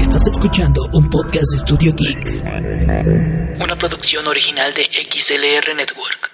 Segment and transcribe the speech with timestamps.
[0.00, 2.42] Estás escuchando un podcast de Studio Geek.
[3.62, 6.30] Una producción original de XLR Network.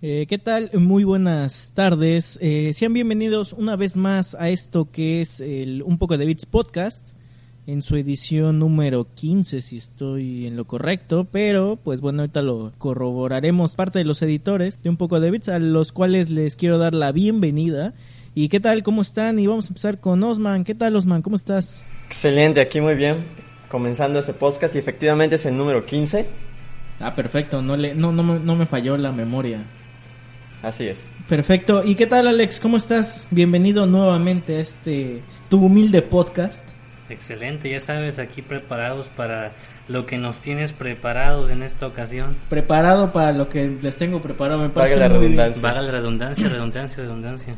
[0.00, 0.70] Eh, ¿Qué tal?
[0.74, 2.38] Muy buenas tardes.
[2.40, 6.46] Eh, sean bienvenidos una vez más a esto que es el Un poco de Bits
[6.46, 7.15] podcast
[7.66, 12.72] en su edición número 15, si estoy en lo correcto, pero pues bueno, ahorita lo
[12.78, 16.78] corroboraremos parte de los editores de Un poco de Bits, a los cuales les quiero
[16.78, 17.92] dar la bienvenida.
[18.34, 18.82] ¿Y qué tal?
[18.82, 19.38] ¿Cómo están?
[19.38, 20.62] Y vamos a empezar con Osman.
[20.62, 21.22] ¿Qué tal, Osman?
[21.22, 21.84] ¿Cómo estás?
[22.06, 23.16] Excelente, aquí muy bien.
[23.68, 26.26] Comenzando este podcast y efectivamente es el número 15.
[27.00, 29.64] Ah, perfecto, no, le, no, no, no me falló la memoria.
[30.62, 31.06] Así es.
[31.28, 31.82] Perfecto.
[31.84, 32.60] ¿Y qué tal, Alex?
[32.60, 33.26] ¿Cómo estás?
[33.30, 36.75] Bienvenido nuevamente a este tu humilde podcast.
[37.08, 39.52] Excelente, ya sabes, aquí preparados para
[39.88, 42.36] lo que nos tienes preparados en esta ocasión.
[42.48, 44.60] Preparado para lo que les tengo preparado.
[44.60, 45.62] Me parece, Valga la muy, redundancia.
[45.62, 47.54] Vaga la redundancia, redundancia, redundancia.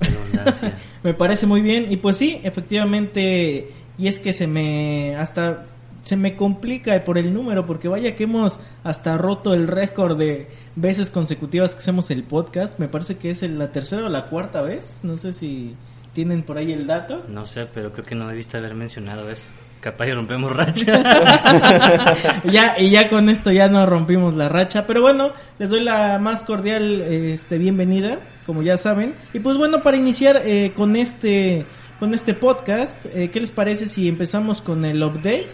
[0.00, 0.74] Redundancia.
[1.02, 1.90] me parece muy bien.
[1.90, 3.70] Y pues sí, efectivamente.
[3.98, 5.16] Y es que se me.
[5.16, 5.64] Hasta.
[6.04, 10.48] Se me complica por el número, porque vaya que hemos hasta roto el récord de
[10.74, 12.76] veces consecutivas que hacemos el podcast.
[12.80, 14.98] Me parece que es el- la tercera o la cuarta vez.
[15.04, 15.76] No sé si
[16.12, 17.24] tienen por ahí el dato.
[17.28, 19.48] No sé, pero creo que no debiste haber mencionado eso.
[19.80, 22.40] Capaz y rompemos racha.
[22.44, 26.20] ya y ya con esto ya no rompimos la racha pero bueno les doy la
[26.20, 31.66] más cordial este bienvenida como ya saben y pues bueno para iniciar eh, con este
[31.98, 35.50] con este podcast eh, qué les parece si empezamos con el update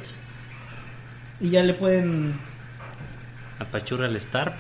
[1.41, 2.35] y ya le pueden
[3.59, 4.53] Apachurra el Starp.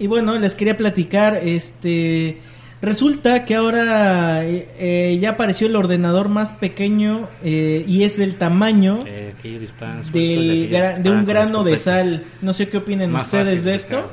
[0.00, 2.40] y bueno les quería platicar este
[2.82, 8.36] resulta que ahora eh, eh, ya apareció el ordenador más pequeño eh, y es del
[8.36, 12.24] tamaño Eh, sueltos gra- de disparan un grano de sal.
[12.42, 14.10] No sé qué opinen Más ustedes de de esto.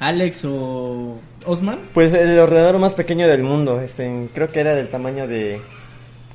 [0.00, 1.78] Alex o Osman.
[1.92, 3.80] Pues el ordenador más pequeño del mundo.
[3.80, 5.60] Este, creo que era del tamaño de.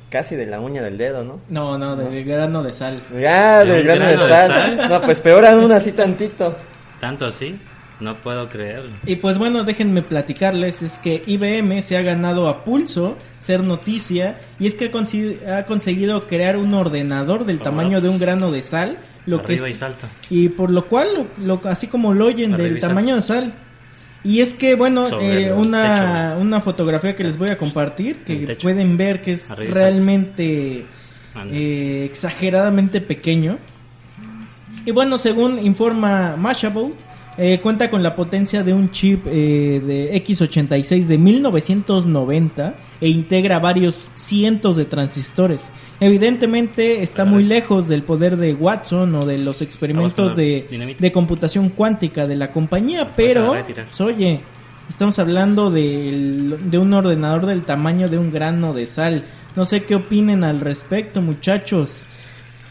[0.08, 1.40] casi de la uña del dedo, ¿no?
[1.48, 3.00] No, no, del grano de sal.
[3.28, 4.48] Ah, ¿De del grano de grano de sal.
[4.78, 4.88] sal?
[4.88, 6.56] No, pues peor aún así tantito.
[7.00, 7.58] ¿Tanto así?
[8.00, 8.90] No puedo creerlo.
[9.06, 14.38] Y pues bueno, déjenme platicarles, es que IBM se ha ganado a pulso ser noticia
[14.58, 18.60] y es que ha, ha conseguido crear un ordenador del tamaño de un grano de
[18.62, 19.64] sal, lo que es- y
[20.30, 21.08] y por lo cual,
[21.38, 23.52] lo, lo- así como lo oyen Arriba del tamaño de sal.
[24.24, 26.40] Y es que, bueno, eh, una, techo.
[26.42, 30.84] una fotografía que les voy a compartir, que pueden ver que es Arriba realmente
[31.50, 33.56] eh, exageradamente pequeño.
[34.84, 36.92] Y bueno, según informa Mashable,
[37.38, 43.58] eh, cuenta con la potencia de un chip eh, de X86 de 1990 e integra
[43.58, 45.70] varios cientos de transistores.
[46.00, 51.68] Evidentemente está muy lejos del poder de Watson o de los experimentos de, de computación
[51.68, 54.40] cuántica de la compañía, pero, pues, oye,
[54.88, 59.24] estamos hablando del- de un ordenador del tamaño de un grano de sal.
[59.56, 62.06] No sé qué opinen al respecto, muchachos.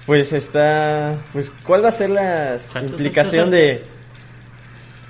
[0.06, 1.16] Pues está.
[1.34, 3.84] Pues, ¿cuál va a ser la Salto, implicación salto, de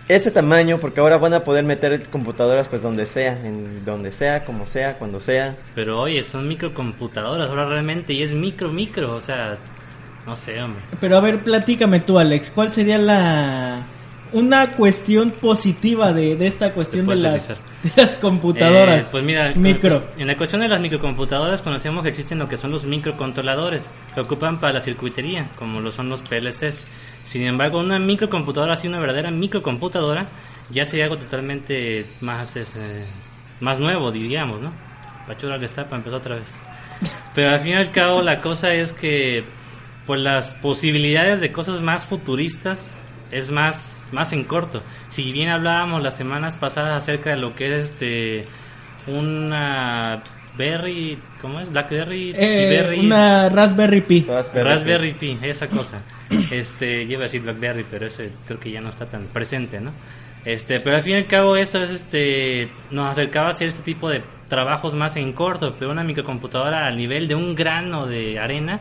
[0.08, 0.78] ese tamaño?
[0.78, 4.98] Porque ahora van a poder meter computadoras, pues donde sea, en donde sea, como sea,
[4.98, 5.56] cuando sea.
[5.74, 9.16] Pero oye, son microcomputadoras ahora realmente y es micro, micro.
[9.16, 9.58] O sea,
[10.26, 10.82] no sé, hombre.
[11.00, 13.84] Pero a ver, platícame tú, Alex, ¿cuál sería la
[14.34, 17.50] una cuestión positiva de, de esta cuestión de las,
[17.84, 19.08] de las computadoras?
[19.08, 20.04] Eh, pues mira, micro.
[20.18, 24.22] en la cuestión de las microcomputadoras conocemos que existen lo que son los microcontroladores que
[24.22, 26.86] ocupan para la circuitería, como lo son los PLCs.
[27.26, 30.28] Sin embargo, una microcomputadora, así una verdadera microcomputadora,
[30.70, 33.06] ya sería algo totalmente más este,
[33.60, 34.72] más nuevo, diríamos, ¿no?
[35.28, 36.56] Pachura para empezar otra vez.
[37.34, 39.44] Pero al fin y al cabo la cosa es que
[40.06, 43.00] pues las posibilidades de cosas más futuristas
[43.32, 44.84] es más más en corto.
[45.10, 48.46] Si bien hablábamos las semanas pasadas acerca de lo que es este
[49.08, 50.22] una
[50.58, 51.72] Berry, ¿cómo es?
[51.72, 54.26] Blackberry, Eh, Berry, una Raspberry Pi.
[54.28, 54.70] Raspberry.
[54.70, 56.02] Raspberry Pi, esa cosa.
[56.52, 59.80] Este, yo iba a decir Blackberry, pero ese creo que ya no está tan presente,
[59.80, 59.92] ¿no?
[60.44, 63.84] Este, pero al fin y al cabo eso es este nos acercaba a hacer este
[63.84, 68.40] tipo de trabajos más en corto, pero una microcomputadora al nivel de un grano de
[68.40, 68.80] arena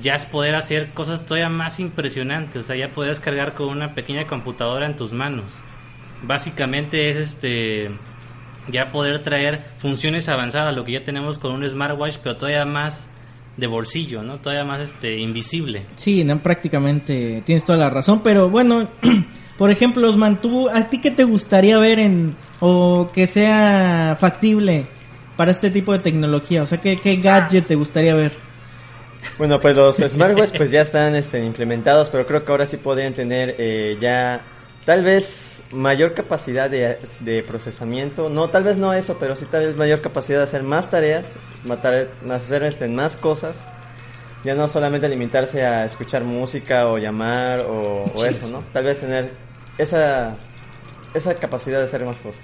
[0.00, 3.94] ya es poder hacer cosas todavía más impresionantes, o sea, ya puedes cargar con una
[3.94, 5.58] pequeña computadora en tus manos.
[6.22, 7.90] Básicamente es este
[8.70, 13.10] ya poder traer funciones avanzadas, lo que ya tenemos con un smartwatch, pero todavía más
[13.56, 14.38] de bolsillo, ¿no?
[14.38, 15.84] Todavía más este invisible.
[15.96, 18.88] Sí, no, prácticamente tienes toda la razón, pero bueno,
[19.58, 24.86] por ejemplo, Osman, ¿tú, ¿a ti qué te gustaría ver en o que sea factible
[25.36, 26.62] para este tipo de tecnología?
[26.62, 28.32] O sea, ¿qué, qué gadget te gustaría ver?
[29.36, 33.12] Bueno, pues los smartwatches pues ya están este, implementados, pero creo que ahora sí podrían
[33.12, 34.40] tener eh, ya
[34.88, 38.30] tal vez mayor capacidad de, procesamiento.
[38.30, 41.26] No, tal vez no eso, pero sí tal vez mayor capacidad de hacer más tareas,
[41.66, 43.54] matar, hacer este, más cosas.
[44.44, 48.64] Ya no solamente limitarse a escuchar música o llamar o, o eso, ¿no?
[48.72, 49.30] Tal vez tener
[49.76, 50.36] esa,
[51.12, 52.40] esa capacidad de hacer más cosas.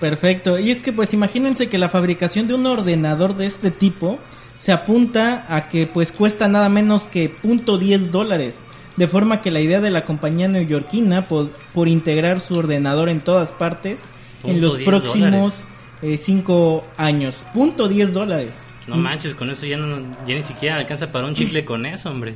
[0.00, 0.58] Perfecto.
[0.58, 4.18] Y es que pues imagínense que la fabricación de un ordenador de este tipo
[4.58, 8.66] se apunta a que pues cuesta nada menos que .10 dólares.
[9.00, 13.20] De forma que la idea de la compañía neoyorquina por, por integrar su ordenador en
[13.20, 14.02] todas partes
[14.44, 15.64] en los próximos
[16.02, 17.46] 5 eh, años.
[17.54, 18.62] Punto 10 dólares.
[18.86, 22.10] No manches, con eso ya, no, ya ni siquiera alcanza para un chicle con eso,
[22.10, 22.34] hombre.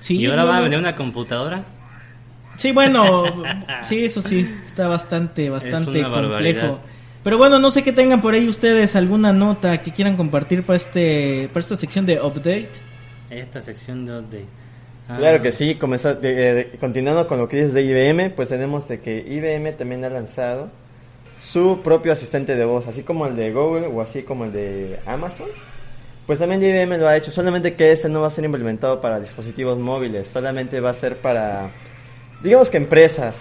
[0.00, 1.62] Sí, ¿Y ahora va a vender una computadora?
[2.56, 3.24] Sí, bueno,
[3.82, 6.80] sí, eso sí, está bastante, bastante complejo.
[7.24, 10.78] Pero bueno, no sé qué tengan por ahí ustedes alguna nota que quieran compartir para
[10.78, 12.70] este para esta sección de update.
[13.28, 14.65] Esta sección de update.
[15.08, 15.14] Ah.
[15.16, 19.18] Claro que sí, eh, continuando con lo que dices de IBM, pues tenemos de que
[19.18, 20.68] IBM también ha lanzado
[21.40, 24.98] su propio asistente de voz, así como el de Google o así como el de
[25.06, 25.48] Amazon.
[26.26, 29.20] Pues también IBM lo ha hecho, solamente que este no va a ser implementado para
[29.20, 31.70] dispositivos móviles, solamente va a ser para,
[32.42, 33.36] digamos que empresas,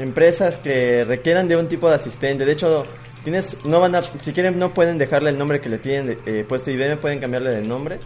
[0.00, 2.44] empresas que requieran de un tipo de asistente.
[2.44, 2.82] De hecho,
[3.22, 6.44] tienes, no van a, si quieren, no pueden dejarle el nombre que le tienen eh,
[6.48, 8.00] puesto IBM, pueden cambiarle de nombre,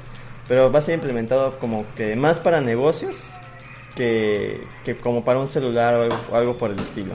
[0.50, 3.28] pero va a ser implementado como que más para negocios
[3.94, 7.14] que, que como para un celular o algo, por el estilo.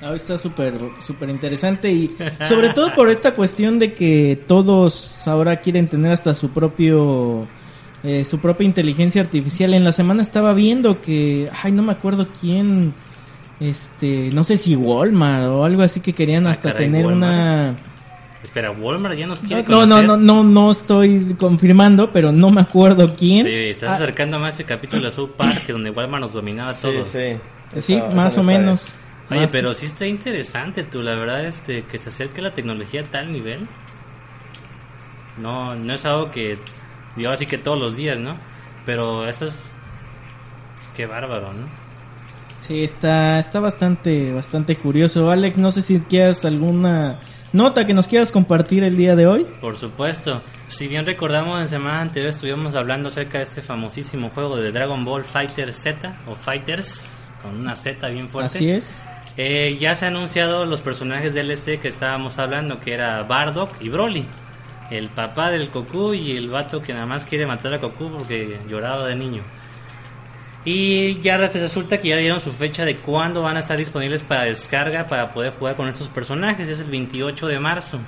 [0.00, 2.16] Ah, está súper súper interesante y
[2.48, 7.48] sobre todo por esta cuestión de que todos ahora quieren tener hasta su propio
[8.04, 9.74] eh, su propia inteligencia artificial.
[9.74, 12.94] En la semana estaba viendo que, ay, no me acuerdo quién
[13.58, 17.74] este, no sé si Walmart o algo así que querían ah, hasta tener una...
[18.42, 22.62] Espera, Walmart ya nos quiere no, no, no, no, no estoy confirmando, pero no me
[22.62, 23.46] acuerdo quién.
[23.46, 23.94] Sí, estás ah.
[23.96, 27.08] acercando más ese capítulo de South Park, donde Walmart nos dominaba sí, todos.
[27.08, 27.38] Sí,
[27.80, 28.94] sí más o menos.
[29.30, 33.04] Oye, pero sí está interesante tú, la verdad, este, que se acerque la tecnología a
[33.04, 33.68] tal nivel.
[35.38, 36.58] No, no es algo que,
[37.16, 38.36] digo así que todos los días, ¿no?
[38.86, 39.74] Pero eso es,
[40.76, 41.68] es que bárbaro, ¿no?
[42.58, 45.30] Sí, está, está bastante, bastante curioso.
[45.30, 47.18] Alex, no sé si quieras alguna
[47.52, 49.46] nota que nos quieras compartir el día de hoy.
[49.60, 50.40] Por supuesto.
[50.68, 55.04] Si bien recordamos en semana anterior estuvimos hablando acerca de este famosísimo juego de Dragon
[55.04, 58.58] Ball Fighter Z o Fighters con una Z bien fuerte.
[58.58, 59.04] Así es.
[59.36, 63.88] Eh, ya se han anunciado los personajes DLC que estábamos hablando, que era Bardock y
[63.88, 64.26] Broly.
[64.90, 68.58] El papá del Goku y el vato que nada más quiere matar a Goku porque
[68.68, 69.42] lloraba de niño.
[70.64, 74.44] Y ya resulta que ya dieron su fecha de cuándo van a estar disponibles para
[74.44, 76.68] descarga para poder jugar con estos personajes.
[76.68, 77.98] Es el 28 de marzo.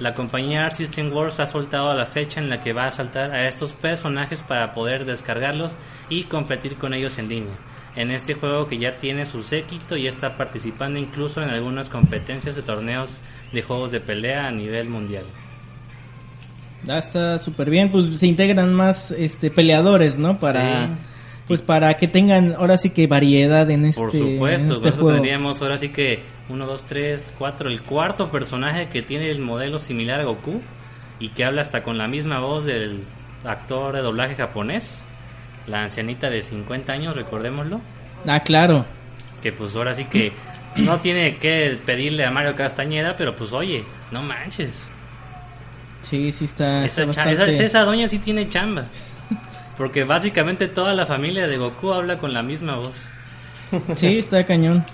[0.00, 3.32] La compañía Art System Wars ha soltado la fecha en la que va a saltar
[3.32, 5.76] a estos personajes para poder descargarlos
[6.08, 7.54] y competir con ellos en línea.
[7.96, 12.56] En este juego que ya tiene su séquito y está participando incluso en algunas competencias
[12.56, 13.20] de torneos
[13.52, 15.24] de juegos de pelea a nivel mundial.
[16.84, 20.38] Ya está súper bien, pues se integran más este peleadores, ¿no?
[20.38, 20.96] Para
[21.50, 25.14] pues para que tengan ahora sí que variedad en este Por supuesto, este juego.
[25.14, 29.80] tendríamos ahora sí que 1, 2, 3, 4, el cuarto personaje que tiene el modelo
[29.80, 30.60] similar a Goku
[31.18, 33.00] y que habla hasta con la misma voz del
[33.44, 35.02] actor de doblaje japonés,
[35.66, 37.80] la ancianita de 50 años, recordémoslo.
[38.28, 38.86] Ah, claro.
[39.42, 40.30] Que pues ahora sí que
[40.76, 44.86] no tiene que pedirle a Mario Castañeda, pero pues oye, no manches.
[46.02, 46.84] Sí, sí está.
[46.84, 48.84] Esa, esa doña sí tiene chamba.
[49.80, 52.92] Porque básicamente toda la familia de Goku habla con la misma voz.
[53.96, 54.84] Sí, está cañón.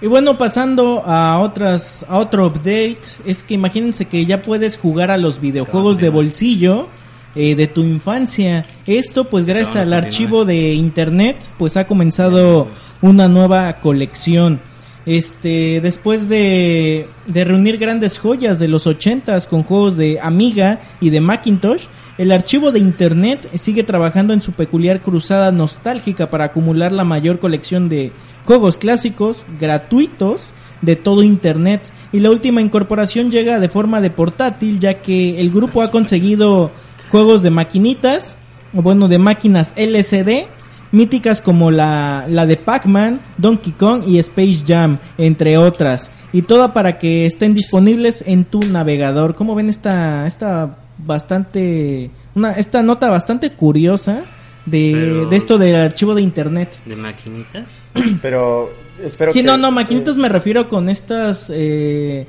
[0.00, 5.10] Y bueno, pasando a otras a otro update, es que imagínense que ya puedes jugar
[5.10, 6.86] a los videojuegos de bolsillo
[7.34, 8.62] eh, de tu infancia.
[8.86, 12.68] Esto pues gracias al archivo de internet, pues ha comenzado
[13.02, 14.60] una nueva colección.
[15.04, 21.10] Este, después de, de reunir grandes joyas de los ochentas con juegos de Amiga y
[21.10, 21.86] de Macintosh,
[22.18, 27.38] el archivo de Internet sigue trabajando en su peculiar cruzada nostálgica para acumular la mayor
[27.38, 28.10] colección de
[28.46, 31.82] juegos clásicos gratuitos de todo Internet.
[32.12, 36.70] Y la última incorporación llega de forma de portátil, ya que el grupo ha conseguido
[37.10, 38.36] juegos de maquinitas,
[38.74, 40.46] o bueno, de máquinas LCD,
[40.92, 46.10] míticas como la, la de Pac-Man, Donkey Kong y Space Jam, entre otras.
[46.32, 49.34] Y toda para que estén disponibles en tu navegador.
[49.34, 54.22] ¿Cómo ven esta, esta bastante, una, esta nota bastante curiosa
[54.64, 56.76] de, de esto del archivo de internet?
[56.84, 57.80] ¿De maquinitas?
[58.22, 58.72] Pero
[59.02, 62.26] espero Sí, que- no, no, maquinitas me refiero con estas eh,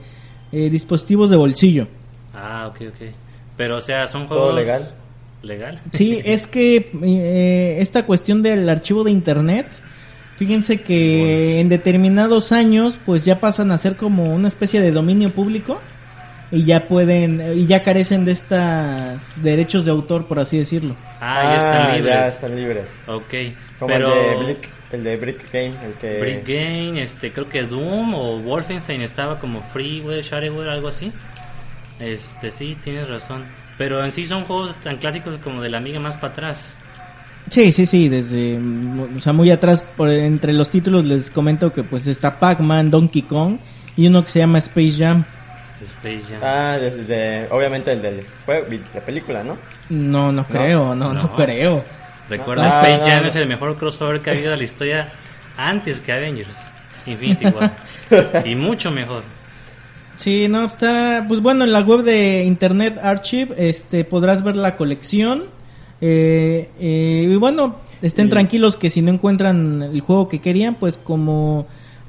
[0.51, 1.88] eh, dispositivos de bolsillo.
[2.33, 3.07] Ah, ok, ok.
[3.57, 4.55] Pero, o sea, son Todo juegos...
[4.55, 4.91] legal.
[5.43, 5.79] ¿Legal?
[5.91, 9.67] Sí, es que eh, esta cuestión del archivo de internet,
[10.36, 15.31] fíjense que en determinados años pues ya pasan a ser como una especie de dominio
[15.31, 15.79] público
[16.51, 20.96] y ya pueden y ya carecen de estos derechos de autor, por así decirlo.
[21.20, 22.13] Ah, ya están libres.
[22.13, 22.86] ya están libres.
[23.08, 23.34] Ok.
[23.80, 24.13] Como pero...
[24.13, 26.20] el de Brick, el de Brick Game, el que...
[26.20, 31.12] Brick Game, este, creo que Doom o Wolfenstein estaba como freeware, shareware, algo así.
[32.00, 33.44] Este, sí, tienes razón.
[33.77, 36.74] Pero en sí son juegos tan clásicos como de la amiga más para atrás.
[37.50, 41.84] Sí, sí, sí, desde o sea, muy atrás por entre los títulos les comento que
[41.84, 43.58] pues está Pac-Man, Donkey Kong
[43.96, 45.24] y uno que se llama Space Jam.
[45.84, 46.39] Space Jam.
[46.43, 49.57] Ah, de, de- obviamente el del juego, la película, ¿no?
[49.89, 51.36] No, no creo, no, no, No.
[51.36, 51.84] creo.
[52.29, 53.27] Recuerda, no, Space no, Jam no.
[53.29, 55.12] es el mejor crossover que ha habido en la historia
[55.57, 56.63] antes que Avengers.
[57.05, 57.75] Infinity War.
[58.46, 59.24] y mucho mejor.
[60.17, 64.75] Sí, no, está, pues bueno, en la web de Internet Archive este, podrás ver la
[64.75, 65.46] colección.
[66.01, 70.75] Eh, eh, y bueno, estén Y- tranquilos que si no encuentran el juego que querían,
[70.75, 71.67] pues como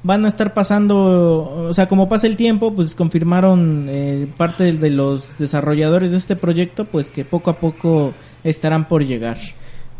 [0.08, 4.88] van a estar pasando, o sea, como pasa el tiempo, pues confirmaron eh, parte de
[4.88, 9.36] los desarrolladores de este proyecto, pues que poco a poco estarán por llegar.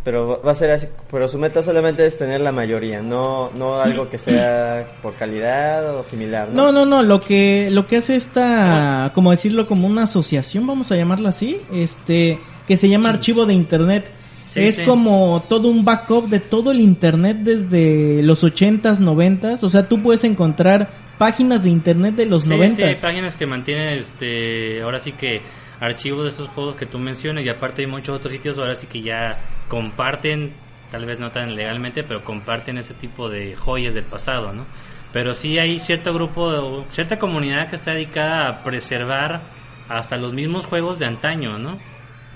[0.05, 3.81] Pero va a ser así, pero su meta solamente es tener la mayoría, no no
[3.81, 6.87] algo que sea por calidad o similar, No, ¿no?
[6.87, 10.97] no, no, lo que lo que hace esta, como decirlo, como una asociación, vamos a
[10.97, 14.07] llamarla así, este, que se llama Archivo de Internet.
[14.49, 14.85] Sí, es sí.
[14.85, 20.03] como todo un backup de todo el Internet desde los 80s, 90s, o sea, tú
[20.03, 20.89] puedes encontrar
[21.19, 22.85] páginas de Internet de los Sí, sí, 90s.
[22.85, 25.43] hay páginas que mantienen, este, ahora sí que
[25.81, 28.87] archivos de esos juegos que tú mencionas y aparte hay muchos otros sitios ahora sí
[28.87, 29.39] que ya
[29.69, 30.51] comparten,
[30.91, 34.65] tal vez no tan legalmente, pero comparten ese tipo de joyas del pasado, ¿no?
[35.13, 39.41] Pero sí hay cierto grupo, cierta comunidad que está dedicada a preservar
[39.89, 41.79] hasta los mismos juegos de antaño, ¿no?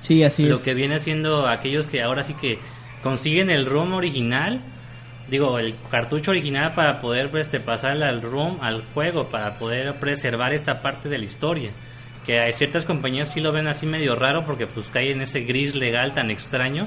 [0.03, 0.63] Sí, así lo es.
[0.63, 2.59] que viene siendo aquellos que ahora sí que
[3.03, 4.61] consiguen el ROM original,
[5.31, 10.53] digo, el cartucho original para poder este, pasarle al ROM al juego, para poder preservar
[10.53, 11.71] esta parte de la historia.
[12.27, 15.41] Que hay ciertas compañías sí lo ven así medio raro porque pues cae en ese
[15.41, 16.87] gris legal tan extraño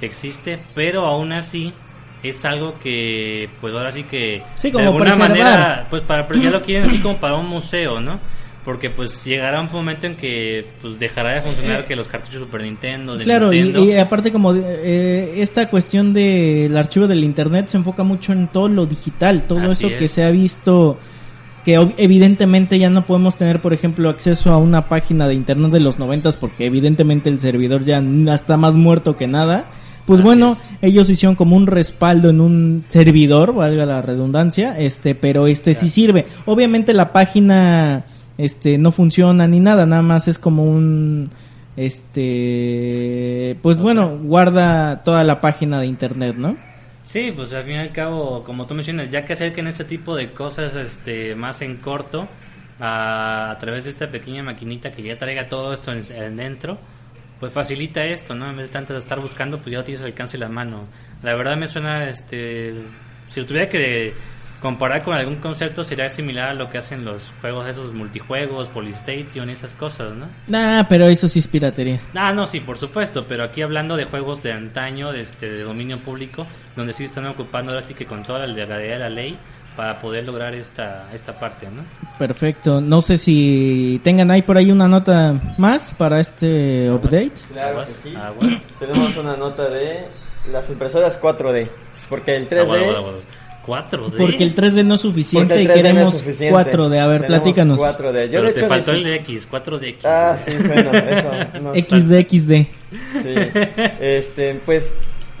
[0.00, 1.72] que existe, pero aún así
[2.24, 5.28] es algo que pues ahora sí que Sí, de como alguna preservar.
[5.30, 8.18] manera pues para pero ya lo quieren así como para un museo, ¿no?
[8.64, 12.62] Porque pues llegará un momento en que pues dejará de funcionar que los cartuchos Super
[12.62, 13.84] Nintendo, de Eh, Claro, y, Nintendo.
[13.84, 18.68] y aparte como eh, esta cuestión del archivo del internet se enfoca mucho en todo
[18.68, 20.96] lo digital, todo Así eso que se ha visto
[21.64, 25.80] que evidentemente ya no podemos tener, por ejemplo, acceso a una página de internet de
[25.80, 28.02] los noventas porque evidentemente el servidor ya
[28.34, 29.64] está más muerto que nada.
[30.06, 30.70] Pues Así bueno, es.
[30.82, 35.88] ellos hicieron como un respaldo en un servidor, valga la redundancia, este, pero este sí
[35.88, 36.26] sirve.
[36.46, 38.04] Obviamente la página
[38.44, 41.30] este no funciona ni nada, nada más es como un
[41.76, 46.56] este pues bueno, guarda toda la página de internet, ¿no?
[47.04, 50.16] Sí, pues al fin y al cabo, como tú mencionas, ya que acerquen este tipo
[50.16, 52.28] de cosas este más en corto,
[52.80, 56.78] a, a través de esta pequeña maquinita que ya traiga todo esto en, en dentro,
[57.38, 58.50] pues facilita esto, ¿no?
[58.50, 60.86] En vez de tanto de estar buscando, pues ya tienes al alcance la mano.
[61.22, 62.74] La verdad me suena, este,
[63.28, 64.12] si lo tuviera que
[64.62, 69.50] comparar con algún concepto, sería similar a lo que hacen los juegos esos multijuegos, Polystation
[69.50, 70.26] y esas cosas, ¿no?
[70.46, 72.00] Nah, pero eso sí es piratería.
[72.14, 75.62] Ah, no, sí, por supuesto, pero aquí hablando de juegos de antaño, de, este, de
[75.64, 79.10] dominio público, donde sí están ocupando ahora sí que con toda la legalidad de la
[79.10, 79.36] ley
[79.76, 81.82] para poder lograr esta, esta parte, ¿no?
[82.18, 82.80] Perfecto.
[82.80, 87.32] No sé si tengan ahí por ahí una nota más para este update.
[87.52, 88.14] Claro Aguas, que sí.
[88.16, 88.66] aguas.
[88.78, 90.04] Tenemos una nota de
[90.52, 91.68] las impresoras 4D,
[92.08, 93.12] porque el 3D Agua, agua, agua.
[93.66, 94.16] 4D.
[94.16, 96.72] Porque el 3D no es suficiente y 3D no es queremos suficiente.
[96.72, 96.98] 4D.
[96.98, 97.80] A ver, Tenemos platícanos.
[97.80, 98.24] 4D.
[98.26, 99.96] Yo Pero de te hecho faltó el de X, 4DX.
[100.04, 101.30] Ah, sí, bueno, eso.
[101.62, 102.66] no- XD, XD.
[103.22, 103.34] Sí.
[104.00, 104.90] Este, pues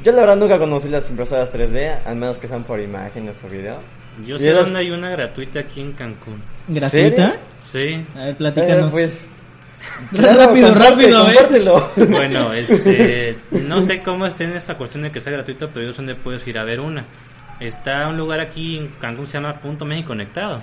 [0.04, 3.48] yo la verdad nunca conocí las impresoras 3D, al menos que sean por imágenes o
[3.48, 3.76] video.
[4.26, 6.42] Yo sé dónde hay una gratuita aquí en Cancún.
[6.68, 7.36] ¿Gratuita?
[7.58, 8.04] Sí.
[8.14, 8.92] A ver, Eh, platícanos.
[8.92, 9.24] pues
[10.12, 11.34] rápido, comparte, rápido, a ver.
[11.34, 11.90] compártelo.
[12.10, 15.92] Bueno, este, no sé cómo esté en esa cuestión de que sea gratuito, pero yo
[15.92, 17.04] sé dónde puedes ir a ver una.
[17.62, 20.60] Está un lugar aquí en Cancún se llama Punto México Conectado.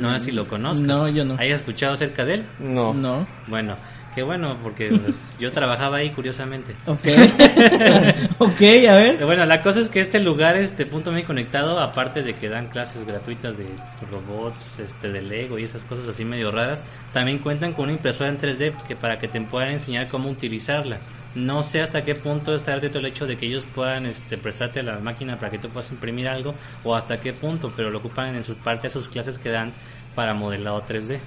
[0.00, 0.86] No sé si lo conozcas.
[0.86, 1.36] No, yo no.
[1.38, 2.44] ¿Hayas escuchado acerca de él?
[2.58, 2.92] No.
[2.92, 3.26] No.
[3.46, 3.76] Bueno,
[4.14, 6.74] qué bueno, porque pues, yo trabajaba ahí curiosamente.
[6.86, 7.06] Ok.
[8.38, 9.24] ok, a ver.
[9.24, 12.66] Bueno, la cosa es que este lugar, este Punto México Conectado, aparte de que dan
[12.66, 13.66] clases gratuitas de
[14.10, 18.28] robots, este de Lego y esas cosas así medio raras, también cuentan con una impresora
[18.28, 20.98] en 3D que para que te puedan enseñar cómo utilizarla.
[21.38, 24.98] No sé hasta qué punto está el hecho de que ellos puedan este, prestarte la
[24.98, 26.54] máquina para que tú puedas imprimir algo
[26.84, 29.72] o hasta qué punto, pero lo ocupan en sus parte sus clases que dan
[30.14, 31.20] para modelado 3D.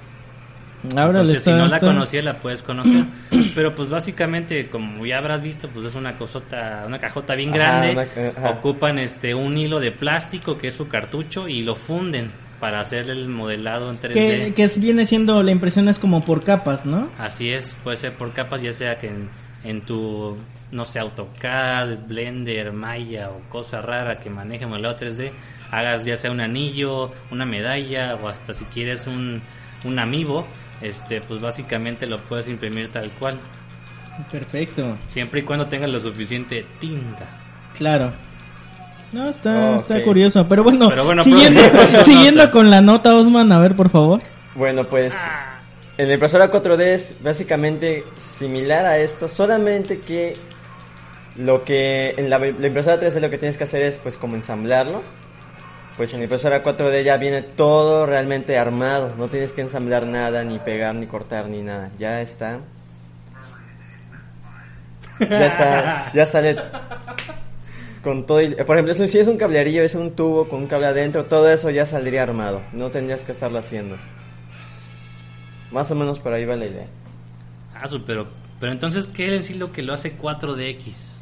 [0.96, 3.06] Ahora Entonces, si no la conocías, la puedes conocer.
[3.56, 8.08] Pero pues básicamente, como ya habrás visto, pues es una cosota, una cajota bien grande.
[8.50, 13.10] Ocupan este un hilo de plástico que es su cartucho y lo funden para hacer
[13.10, 14.14] el modelado en 3D.
[14.14, 17.10] Que, que viene siendo la impresión es como por capas, ¿no?
[17.18, 19.30] Así es, puede ser por capas, ya sea que en
[19.64, 20.38] en tu,
[20.72, 25.32] no sé, AutoCAD, Blender, Maya o cosa rara que maneje modelado 3D,
[25.72, 29.42] hagas ya sea un anillo, una medalla o hasta si quieres un,
[29.86, 30.46] un amiibo,
[30.82, 33.38] este, pues básicamente lo puedes imprimir tal cual.
[34.32, 34.98] Perfecto.
[35.08, 37.26] Siempre y cuando tengas lo suficiente tinta.
[37.78, 38.12] Claro.
[39.12, 40.48] No, está, está curioso.
[40.48, 41.62] Pero bueno, bueno siguiendo,
[42.04, 44.22] siguiendo con la nota, Osman, a ver, por favor.
[44.56, 45.14] Bueno, pues
[46.02, 48.04] en la impresora 4D es básicamente
[48.40, 50.34] similar a esto, solamente que
[51.36, 55.04] lo que en la, impresora 3D lo que tienes que hacer es pues como ensamblarlo.
[55.98, 60.44] Pues en la impresora 4D ya viene todo realmente armado, no tienes que ensamblar nada,
[60.44, 62.62] ni pegar, ni cortar, ni nada, ya está.
[65.20, 66.56] Ya está, ya sale
[68.02, 68.40] con todo.
[68.66, 71.70] por ejemplo, si es un cablerillo, es un tubo con un cable adentro, todo eso
[71.70, 73.98] ya saldría armado, no tendrías que estarlo haciendo.
[75.72, 76.88] Más o menos por ahí va la idea.
[77.74, 78.28] Ah, pero,
[78.60, 81.16] pero entonces, ¿qué es lo que lo hace 4DX?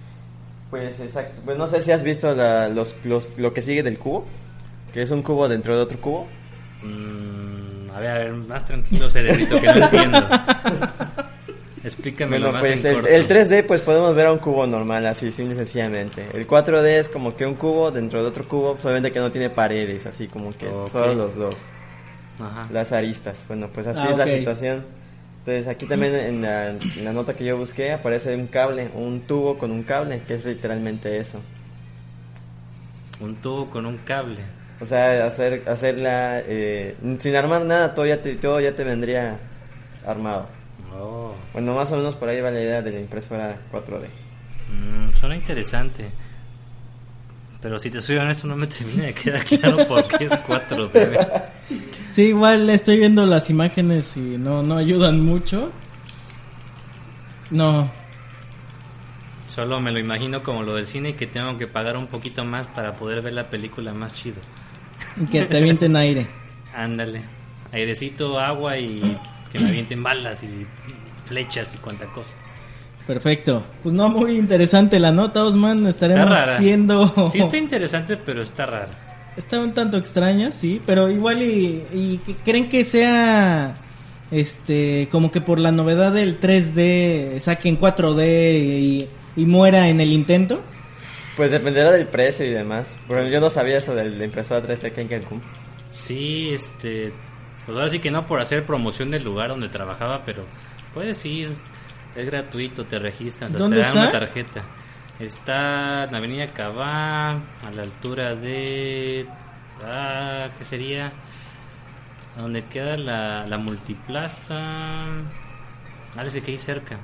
[0.70, 2.36] Pues exacto, pues no sé si has visto
[2.74, 2.96] los,
[3.38, 4.26] lo que sigue del cubo,
[4.94, 6.28] que es un cubo dentro de otro cubo.
[6.84, 10.30] Mm, a ver, a ver, más tranquilo, cerebrito, que no entiendo.
[11.84, 15.32] Explícame lo más pues el, el, 3D pues podemos ver a un cubo normal, así,
[15.32, 16.28] simple y sencillamente.
[16.34, 19.50] El 4D es como que un cubo dentro de otro cubo, solamente que no tiene
[19.50, 21.56] paredes, así como que solo los dos
[22.72, 23.38] las aristas.
[23.48, 24.86] Bueno, pues así ah, es la situación.
[25.40, 29.72] Entonces aquí también en la, nota que yo busqué aparece un cable, un tubo con
[29.72, 31.42] un cable, que es literalmente eso.
[33.20, 34.42] Un tubo con un cable.
[34.82, 39.40] O sea, hacer hacerla eh, sin armar nada, todo ya te, todo ya te vendría
[40.06, 40.48] armado.
[40.98, 41.34] Oh.
[41.54, 44.08] Bueno, más o menos por ahí va la idea de la impresora 4D.
[44.70, 46.06] Mm, suena interesante.
[47.62, 51.44] Pero si te soy honesto, no me termina de quedar claro por qué es 4D.
[52.20, 55.72] Sí, igual estoy viendo las imágenes y no, no ayudan mucho.
[57.50, 57.90] No.
[59.48, 62.44] Solo me lo imagino como lo del cine y que tengo que pagar un poquito
[62.44, 64.36] más para poder ver la película más chido.
[65.32, 66.28] Que te avienten aire.
[66.76, 67.22] Ándale.
[67.72, 69.18] Airecito, agua y
[69.50, 70.68] que me avienten balas y
[71.24, 72.36] flechas y cuanta cosa.
[73.08, 73.64] Perfecto.
[73.82, 75.88] Pues no, muy interesante la nota, Osman.
[75.88, 77.30] Estaremos viendo.
[77.32, 79.09] Sí, está interesante, pero está rara.
[79.40, 83.74] Está un tanto extraña, sí, pero igual y, y creen que sea
[84.32, 90.62] este como que por la novedad del 3D saquen 4D y, muera en el intento.
[91.38, 92.94] Pues dependerá del precio y demás.
[93.08, 95.42] Bueno, yo no sabía eso de la impresora 3D aquí en Cancún.
[95.90, 97.14] Sí, este,
[97.66, 100.44] pues ahora sí que no por hacer promoción del lugar donde trabajaba, pero
[100.94, 101.48] puedes ir
[102.14, 104.66] es gratuito, te registras, te dan una tarjeta.
[105.20, 109.26] Está en Avenida Cabá, a la altura de.
[109.84, 111.12] Ah, ¿Qué sería?
[112.38, 114.56] Donde queda la, la multiplaza.
[116.16, 116.98] Ah, que hay cerca.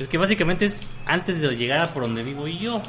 [0.00, 2.82] Es que básicamente es antes de llegar a por donde vivo y yo.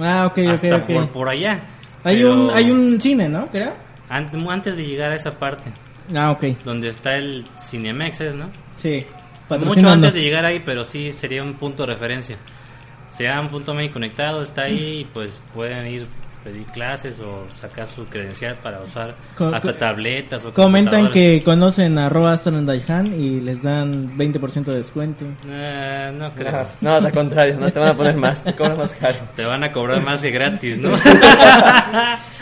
[0.00, 1.60] Ah, ok, Hasta ok, Por, por allá.
[2.04, 3.46] Hay, un, hay un cine, ¿no?
[3.46, 3.74] Creo.
[4.08, 5.72] Antes de llegar a esa parte.
[6.14, 6.44] Ah, ok.
[6.64, 8.50] Donde está el Cinemex, ¿no?
[8.76, 9.04] Sí.
[9.50, 12.36] Mucho antes de llegar ahí, pero sí sería un punto de referencia.
[13.10, 16.06] Sea un punto medio conectado, está ahí y pues pueden ir
[16.44, 19.14] pedir clases o sacar su credencial para usar
[19.52, 22.38] hasta tabletas o Comentan que conocen a Roa
[23.18, 25.24] y les dan 20% de descuento.
[25.48, 26.66] Eh, no creo.
[26.80, 29.18] No, al contrario, no te van a poner más, te cobran más caro.
[29.34, 30.90] Te van a cobrar más que gratis, ¿no?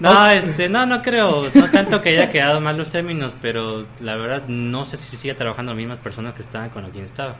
[0.00, 4.16] No, este, no, no creo, no tanto que haya quedado mal los términos, pero la
[4.16, 7.36] verdad no sé si sigue trabajando las mismas personas que estaban con quien estaba,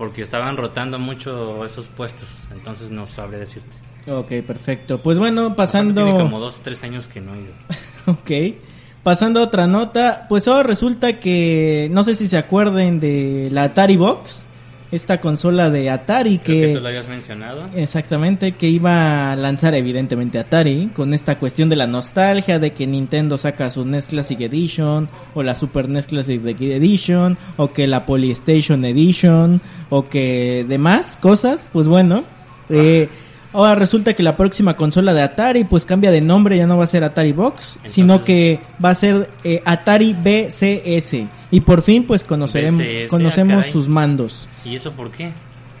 [0.00, 3.76] porque estaban rotando mucho esos puestos, entonces no sabré decirte.
[4.06, 4.96] Ok, perfecto.
[4.96, 6.06] Pues bueno, pasando...
[6.06, 7.52] tiene como dos tres años que no he ido.
[8.06, 8.56] ok.
[9.02, 13.64] Pasando a otra nota, pues ahora resulta que, no sé si se acuerden de la
[13.64, 14.46] Atari Box,
[14.92, 17.68] esta consola de Atari que, que tú lo habías mencionado.
[17.74, 22.86] Exactamente, que iba a lanzar evidentemente Atari con esta cuestión de la nostalgia de que
[22.86, 28.06] Nintendo saca su NES Classic Edition o la Super NES Classic Edition o que la
[28.06, 32.24] Polystation Edition o que demás cosas, pues bueno,
[32.68, 33.08] eh,
[33.52, 36.84] Ahora resulta que la próxima consola de Atari pues cambia de nombre, ya no va
[36.84, 41.26] a ser Atari Box, sino que va a ser eh, Atari BCS.
[41.50, 44.48] Y por fin pues conoceremos, BCS, conocemos ah, sus mandos.
[44.64, 45.32] ¿Y eso por qué?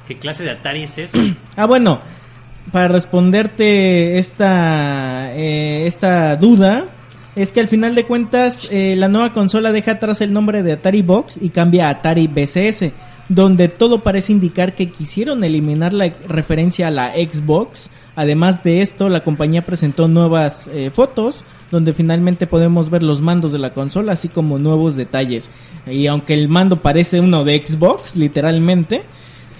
[0.08, 1.36] ¿Qué clase de Atari es ese?
[1.56, 2.00] ah, bueno,
[2.72, 6.86] para responderte esta, eh, esta duda,
[7.36, 10.72] es que al final de cuentas eh, la nueva consola deja atrás el nombre de
[10.72, 12.92] Atari Box y cambia a Atari BCS
[13.30, 17.88] donde todo parece indicar que quisieron eliminar la referencia a la Xbox.
[18.16, 23.52] Además de esto, la compañía presentó nuevas eh, fotos donde finalmente podemos ver los mandos
[23.52, 25.48] de la consola, así como nuevos detalles.
[25.86, 29.02] Y aunque el mando parece uno de Xbox, literalmente.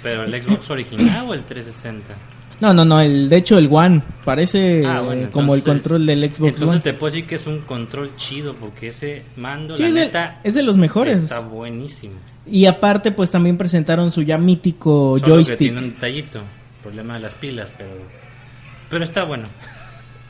[0.03, 2.40] ¿Pero el Xbox original o el 360?
[2.61, 6.05] No, no, no, el, de hecho el One parece Ah, bueno, eh, como el control
[6.05, 6.81] del Xbox Entonces One.
[6.81, 10.01] te puedo decir que es un control chido porque ese mando, Sí, la es de,
[10.01, 11.21] neta, es de los mejores.
[11.21, 12.15] está buenísimo.
[12.47, 15.59] Y aparte, pues también presentaron su ya mítico Solo que joystick.
[15.59, 16.41] tiene un detallito,
[16.83, 17.91] problema de las pilas, pero
[18.91, 19.45] pero está bueno.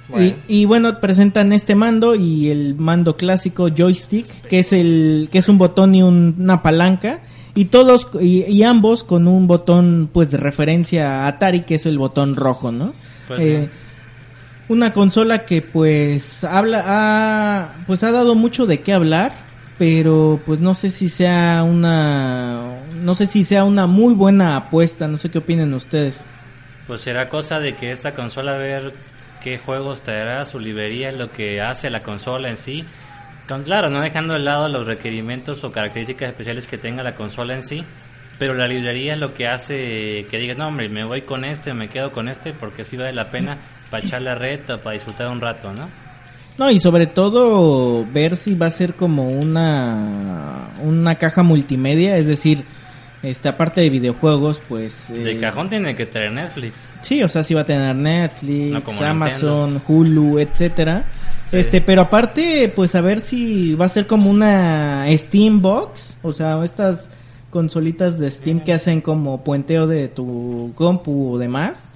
[0.09, 0.35] Bueno.
[0.49, 5.39] Y, y bueno, presentan este mando y el mando clásico joystick, que es el que
[5.39, 7.21] es un botón y un- una palanca
[7.55, 11.87] y todos y, y ambos con un botón pues de referencia a Atari, que es
[11.87, 12.95] el botón rojo, ¿no?
[13.29, 13.69] Pues Eh.
[14.69, 19.33] Una consola que pues habla ha, pues ha dado mucho de qué hablar,
[19.79, 25.09] pero pues no sé si sea una no sé si sea una muy buena apuesta,
[25.09, 26.25] no sé qué opinen ustedes.
[26.87, 28.93] Pues será cosa de que esta consola a ver
[29.43, 32.85] qué juegos traerá su librería, lo que hace la consola en sí.
[33.65, 37.63] Claro, no dejando de lado los requerimientos o características especiales que tenga la consola en
[37.63, 37.85] sí,
[38.39, 41.75] pero la librería es lo que hace que digas, no hombre, me voy con este,
[41.75, 43.59] me quedo con este, porque sí vale la pena
[43.91, 45.89] para echar la reta, para disfrutar un rato, ¿no?
[46.59, 52.27] No, y sobre todo ver si va a ser como una una caja multimedia, es
[52.27, 52.65] decir,
[53.23, 56.77] este aparte de videojuegos, pues De eh, cajón tiene que traer Netflix.
[57.03, 61.05] Sí, o sea, sí va a tener Netflix, No Amazon, Hulu, etcétera.
[61.45, 61.59] Sí.
[61.59, 66.33] Este, pero aparte, pues a ver si va a ser como una Steam Box, o
[66.33, 67.11] sea, estas
[67.51, 71.91] consolitas de Steam que hacen como puenteo de tu compu o demás.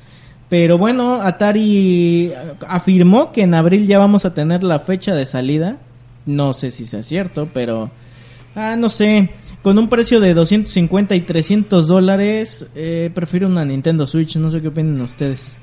[0.48, 2.32] Pero bueno, Atari
[2.68, 5.78] afirmó que en abril ya vamos a tener la fecha de salida.
[6.26, 7.90] No sé si sea cierto, pero...
[8.54, 9.30] Ah, no sé.
[9.64, 14.36] Con un precio de 250 y 300 dólares, eh, prefiero una Nintendo Switch.
[14.36, 15.56] No sé qué opinan ustedes.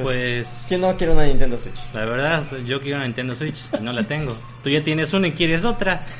[0.00, 1.74] Pues, ¿Quién no quiere una Nintendo Switch?
[1.92, 4.32] la verdad, yo quiero una Nintendo Switch, y no la tengo.
[4.62, 6.02] Tú ya tienes una y quieres otra.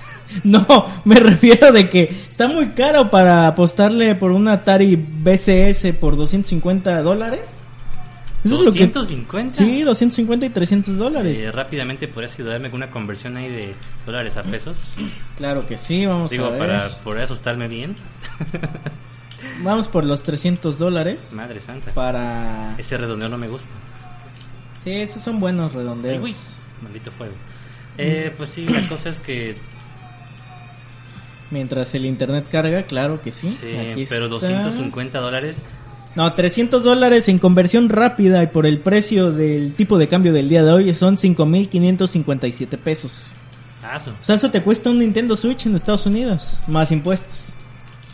[0.42, 0.66] No,
[1.05, 7.01] me refiero de que está muy caro para apostarle por una Atari BCS por 250
[7.03, 7.56] dólares.
[8.44, 9.57] Eso es lo que- 250.
[9.57, 11.38] Sí, 250 y 300 dólares.
[11.38, 14.90] Eh, rápidamente podrías ayudarme con una conversión ahí de dólares a pesos.
[15.37, 16.59] Claro que sí, vamos Digo, a ver.
[16.61, 17.94] para poder asustarme bien.
[19.62, 21.90] Vamos por los 300 dólares Madre santa.
[21.92, 22.75] para...
[22.79, 23.70] Ese redondeo no me gusta.
[24.83, 26.22] Sí, esos son buenos Ay, redondeos.
[26.25, 26.35] uy,
[26.83, 27.35] maldito fuego.
[27.99, 29.57] Eh, pues sí, la cosa es que
[31.51, 33.49] Mientras el internet carga, claro que sí.
[33.49, 34.49] sí, Aquí pero está.
[34.49, 35.62] 250 dólares.
[36.16, 40.48] No, 300 dólares en conversión rápida y por el precio del tipo de cambio del
[40.48, 43.26] día de hoy son 5.557 pesos.
[44.02, 47.52] Su- O sea, eso te cuesta un Nintendo Switch en Estados Unidos, más impuestos.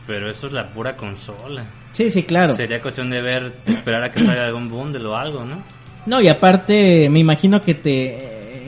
[0.06, 1.64] pero eso es la pura consola.
[1.92, 2.56] Sí, sí, claro.
[2.56, 5.62] Sería cuestión de ver, de esperar a que salga algún bundle o algo, ¿no?
[6.06, 8.16] No, y aparte me imagino que te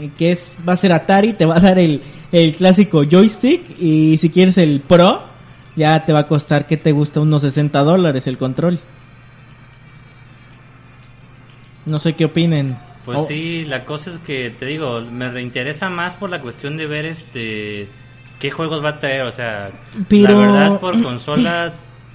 [0.05, 3.63] eh, que es va a ser Atari, te va a dar el, el clásico joystick
[3.81, 5.23] y si quieres el Pro
[5.75, 8.79] ya te va a costar que te gusta unos 60 dólares el control.
[11.87, 12.77] No sé qué opinen.
[13.05, 16.77] Pues Oh, sí, la cosa es que te digo, me reinteresa más por la cuestión
[16.79, 17.87] de ver este
[18.39, 19.71] qué juegos va a traer, o sea,
[20.09, 21.73] Pero- la verdad por consola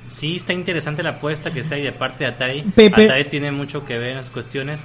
[0.09, 3.51] sí está interesante la apuesta que sea y de parte de Atari, Pepe- Atari tiene
[3.51, 4.81] mucho que ver en las cuestiones,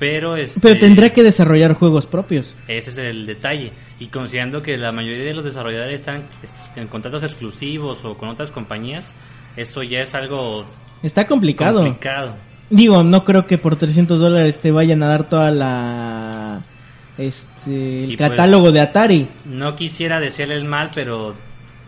[0.00, 2.56] pero este Pero tendrá que desarrollar juegos propios.
[2.66, 3.70] ese es el detalle
[4.00, 8.28] y considerando que la mayoría de los desarrolladores están est- en contratos exclusivos o con
[8.28, 9.14] otras compañías,
[9.56, 10.64] eso ya es algo
[11.04, 11.78] Está complicado.
[11.82, 12.34] complicado.
[12.74, 16.60] Digo, no creo que por 300 dólares te vayan a dar toda la
[17.16, 19.28] este el Y pues- catálogo de Atari.
[19.44, 21.34] No quisiera decirle el mal, pero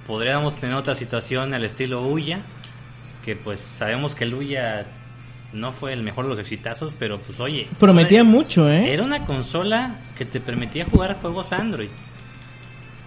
[0.06, 2.40] podríamos tener otra situación al estilo Uya,
[3.24, 4.86] que pues sabemos que el Uya
[5.52, 8.92] no fue el mejor de los exitazos, pero pues oye, Prometía era- mucho, ¿eh?
[8.92, 11.88] Era una consola que te permitía jugar juegos Android,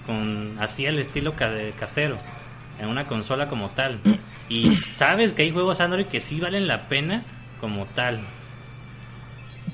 [0.06, 2.18] con así el estilo ca- casero,
[2.82, 4.00] en una consola como tal.
[4.50, 7.24] Y sabes que hay juegos Android que sí valen la pena
[7.60, 8.20] como tal.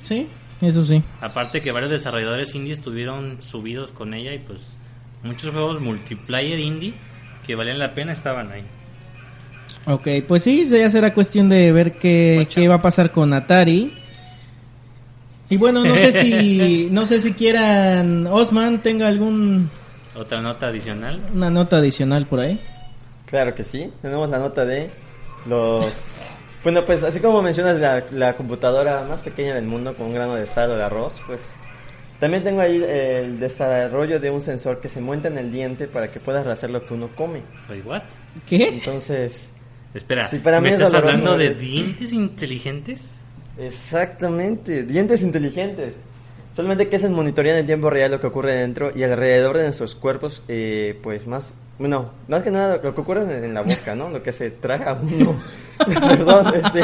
[0.02, 0.28] Sí,
[0.62, 1.02] eso sí.
[1.22, 4.78] Aparte que varios desarrolladores indie estuvieron subidos con ella y pues
[5.24, 6.94] muchos juegos multiplayer indie
[7.46, 8.64] que valían la pena estaban ahí.
[9.88, 13.94] Ok, pues sí, ya será cuestión de ver qué, qué va a pasar con Atari.
[15.48, 19.70] Y bueno, no sé si no sé si quieran Osman tenga algún
[20.16, 21.20] otra nota adicional.
[21.34, 22.60] Una nota adicional por ahí.
[23.26, 23.92] Claro que sí.
[24.02, 24.90] Tenemos la nota de
[25.48, 25.86] los
[26.66, 30.34] bueno, pues así como mencionas la, la, computadora más pequeña del mundo con un grano
[30.34, 31.40] de sal o de arroz, pues
[32.20, 36.10] también tengo ahí el desarrollo de un sensor que se monta en el diente para
[36.10, 37.42] que puedas hacer lo que uno come.
[37.68, 38.02] Soy what?
[38.48, 38.68] ¿Qué?
[38.70, 39.50] Entonces,
[39.94, 40.28] espera,
[40.60, 43.20] ¿me estás hablando de dientes inteligentes?
[43.60, 45.94] Exactamente, dientes inteligentes.
[46.56, 49.94] Solamente que se monitorean en tiempo real lo que ocurre dentro y alrededor de nuestros
[49.94, 54.10] cuerpos, eh, pues más, bueno, más que nada lo que ocurre en, la boca, ¿no?
[54.10, 55.36] Lo que se traga uno.
[56.00, 56.82] Perdón, este,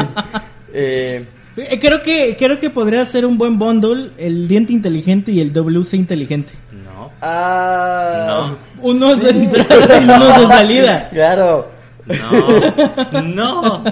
[0.74, 5.40] eh, eh, creo que creo que podría ser un buen bundle el diente inteligente y
[5.40, 6.52] el WC inteligente.
[6.84, 7.10] No.
[7.22, 8.26] Ah.
[8.28, 8.58] No.
[8.82, 11.10] Uno de entrada y uno de salida.
[11.14, 11.72] Claro.
[12.08, 13.22] No.
[13.24, 13.84] No.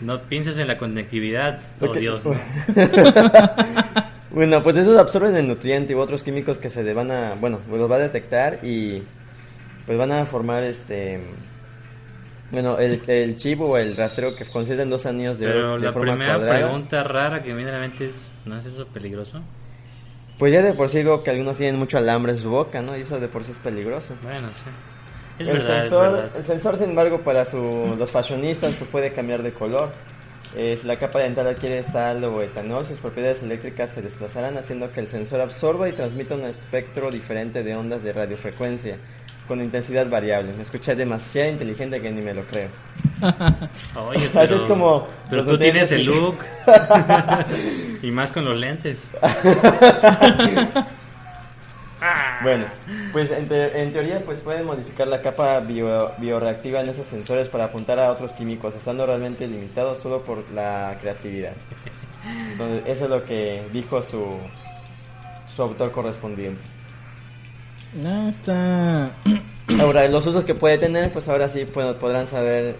[0.00, 1.60] No pienses en la conectividad.
[1.80, 2.24] Oh Dios.
[2.24, 2.34] No.
[4.38, 7.80] Bueno, pues esos absorben el nutriente u otros químicos que se van a, bueno, pues
[7.80, 9.02] los va a detectar y
[9.84, 11.20] pues van a formar este
[12.52, 15.86] bueno, el, el chip o el rastreo que consiste en dos anillos de, Pero de
[15.86, 16.56] la forma primera cuadrada.
[16.60, 19.40] pregunta rara que viene a la mente es, ¿no es eso peligroso?
[20.38, 22.96] Pues ya de por sí digo que algunos tienen mucho alambre en su boca, ¿no?
[22.96, 24.14] Y eso de por sí es peligroso.
[24.22, 24.70] Bueno, sí.
[25.40, 26.36] Es el, verdad, sensor, es verdad.
[26.36, 29.90] el sensor, sin embargo, para su, los fashionistas pues puede cambiar de color.
[30.56, 34.90] Eh, si la capa dental adquiere sal o etanol, sus propiedades eléctricas se desplazarán haciendo
[34.92, 38.96] que el sensor absorba y transmita un espectro diferente de ondas de radiofrecuencia
[39.46, 40.52] con intensidad variable.
[40.54, 42.68] Me escuché demasiado inteligente que ni me lo creo.
[44.08, 46.36] Oye, Así pero, es como pero tú tienes dientes el y- look.
[48.02, 49.06] y más con los lentes.
[52.00, 52.38] Ah.
[52.42, 52.66] Bueno,
[53.12, 57.48] pues en, te- en teoría pues pueden modificar la capa bio- bioreactiva en esos sensores
[57.48, 61.52] para apuntar a otros químicos, estando realmente limitados solo por la creatividad.
[62.52, 64.24] Entonces, eso es lo que dijo su,
[65.54, 66.62] su autor correspondiente.
[67.94, 69.10] No, está...
[69.80, 72.74] Ahora, los usos que puede tener, pues ahora sí pues, podrán saber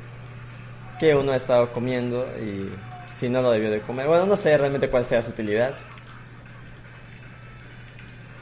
[0.99, 2.69] qué uno ha estado comiendo y
[3.19, 4.07] si no lo debió de comer.
[4.07, 5.73] Bueno, no sé realmente cuál sea su utilidad.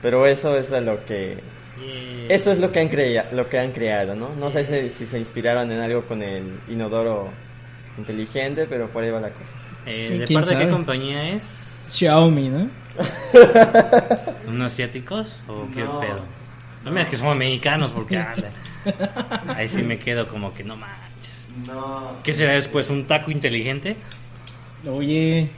[0.07, 1.37] Pero eso es lo que
[1.85, 2.35] Yeah.
[2.35, 4.31] Eso es lo que han, crea lo que han creado, ¿no?
[4.37, 7.29] No sé si, si se inspiraron en algo con el inodoro
[7.99, 9.45] inteligente, pero por ahí va la cosa.
[9.85, 11.69] Eh, ¿Quién ¿De parte de qué compañía es?
[11.91, 12.69] Xiaomi, ¿no?
[14.49, 16.01] ¿Unos asiáticos o qué No.
[16.01, 16.15] pedo?
[16.85, 18.49] No me digas que somos mexicanos porque ala,
[19.57, 21.47] ahí sí me quedo como que no manches.
[21.67, 22.13] No.
[22.23, 22.89] ¿Qué será después?
[22.91, 23.97] ¿Un taco inteligente?
[24.89, 25.51] Oye,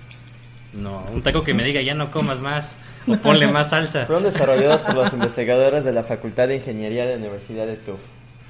[0.72, 2.76] No, un taco que me diga ya no comas más
[3.06, 4.04] o ponle más salsa.
[4.06, 8.02] Fueron desarrollados por los investigadores de la Facultad de Ingeniería de la Universidad de Tufts.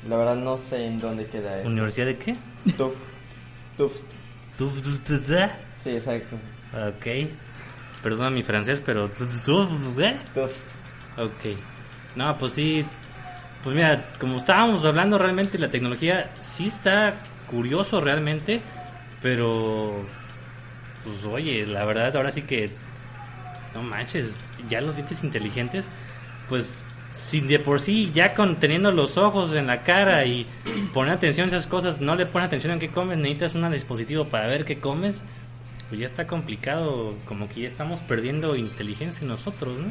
[0.09, 1.68] La verdad no sé en dónde queda eso.
[1.68, 2.37] ¿Universidad de qué?
[2.76, 2.98] Tufts.
[3.76, 4.00] Tufts.
[4.57, 5.35] Tu- tu- tu- tu-
[5.83, 6.37] Sí, exacto.
[6.74, 7.31] Ok.
[8.02, 9.09] Perdona mi francés, pero...
[9.11, 10.16] tu- tu- tu- ¿eh?
[10.35, 10.61] Tufts.
[11.18, 11.57] Ok.
[12.16, 12.85] No, pues sí.
[13.62, 17.14] Pues mira, como estábamos hablando, realmente la tecnología sí está
[17.48, 18.61] curioso realmente,
[19.22, 20.02] pero
[21.04, 22.70] pues oye, la verdad ahora sí que
[23.74, 25.87] no manches, ya los dientes inteligentes,
[26.48, 30.46] pues si de por sí ya con teniendo los ojos en la cara y
[30.94, 34.26] poner atención a esas cosas, no le pones atención en qué comes, necesitas un dispositivo
[34.26, 35.24] para ver qué comes,
[35.88, 39.90] pues ya está complicado, como que ya estamos perdiendo inteligencia nosotros, ¿no?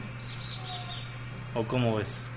[1.56, 2.30] ¿O cómo ves?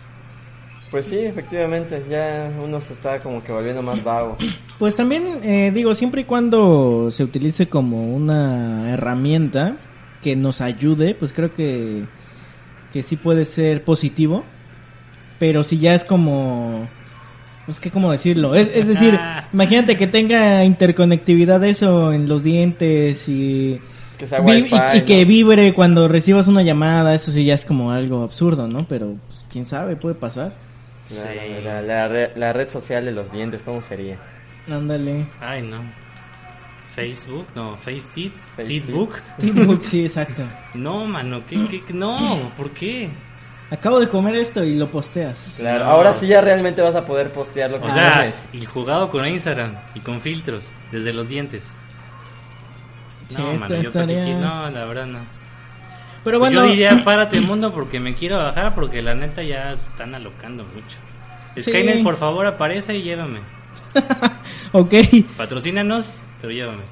[0.90, 4.36] Pues sí, efectivamente, ya uno se está como que volviendo más vago.
[4.80, 9.76] Pues también eh, digo, siempre y cuando se utilice como una herramienta
[10.22, 12.02] que nos ayude, pues creo que,
[12.92, 14.42] que sí puede ser positivo.
[15.38, 16.88] Pero si ya es como...
[17.68, 18.54] Es que, ¿cómo decirlo?
[18.56, 19.18] Es, es decir,
[19.52, 23.80] imagínate que tenga interconectividad eso en los dientes y...
[24.18, 25.28] Que sea vi- wifi, y, y que ¿no?
[25.28, 28.84] vibre cuando recibas una llamada, eso sí ya es como algo absurdo, ¿no?
[28.88, 30.52] Pero, pues, quién sabe, puede pasar.
[31.14, 34.18] La, la- la re- la red social de los dientes, ¿cómo sería?
[34.70, 35.26] Ándale.
[35.40, 35.78] Ay, no.
[36.94, 38.32] Facebook, no, FaceTit.
[38.66, 39.14] Titbook.
[39.38, 40.42] Titbook, sí, exacto.
[40.74, 41.92] No, mano, ¿qué, qué, qué?
[41.94, 42.16] no,
[42.56, 43.08] ¿por qué?
[43.70, 45.54] Acabo de comer esto y lo posteas.
[45.58, 45.90] Claro, No.
[45.92, 48.34] ahora sí ya realmente vas a poder postear lo que O sea, comes.
[48.52, 51.70] y jugado con Instagram y con filtros desde los dientes.
[53.28, 55.18] Sí, No, esto mano, yo estaría- quiero- no, la verdad no.
[56.24, 59.70] Pero Pues bueno, Yo diría, párate mundo porque me quiero bajar porque la neta ya
[59.72, 60.96] están alocando mucho.
[61.54, 61.62] Sí.
[61.70, 63.38] Skynet, por favor, aparece y llévame.
[64.72, 64.94] ok.
[65.36, 66.82] Patrocínanos, pero llévame.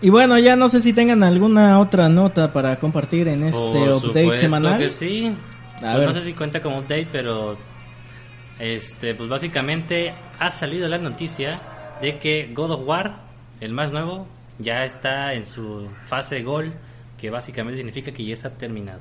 [0.00, 4.36] Y bueno, ya no sé si tengan alguna otra nota para compartir en este update
[4.36, 4.78] semanal.
[4.78, 5.34] Que sí.
[5.80, 7.56] Pues no sé si cuenta como update, pero
[8.58, 11.58] este, pues básicamente ha salido la noticia
[12.00, 13.16] de que God of War,
[13.60, 14.26] el más nuevo,
[14.58, 16.72] ya está en su fase gol,
[17.16, 19.00] que básicamente significa que ya está terminado.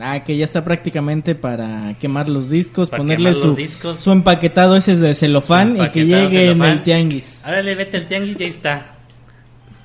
[0.00, 3.56] Ah, que ya está prácticamente para quemar los discos, ponerle su,
[3.96, 7.44] su empaquetado ese de celofán y que llegue en el tianguis.
[7.44, 8.86] Ahora le vete el tianguis, ya está.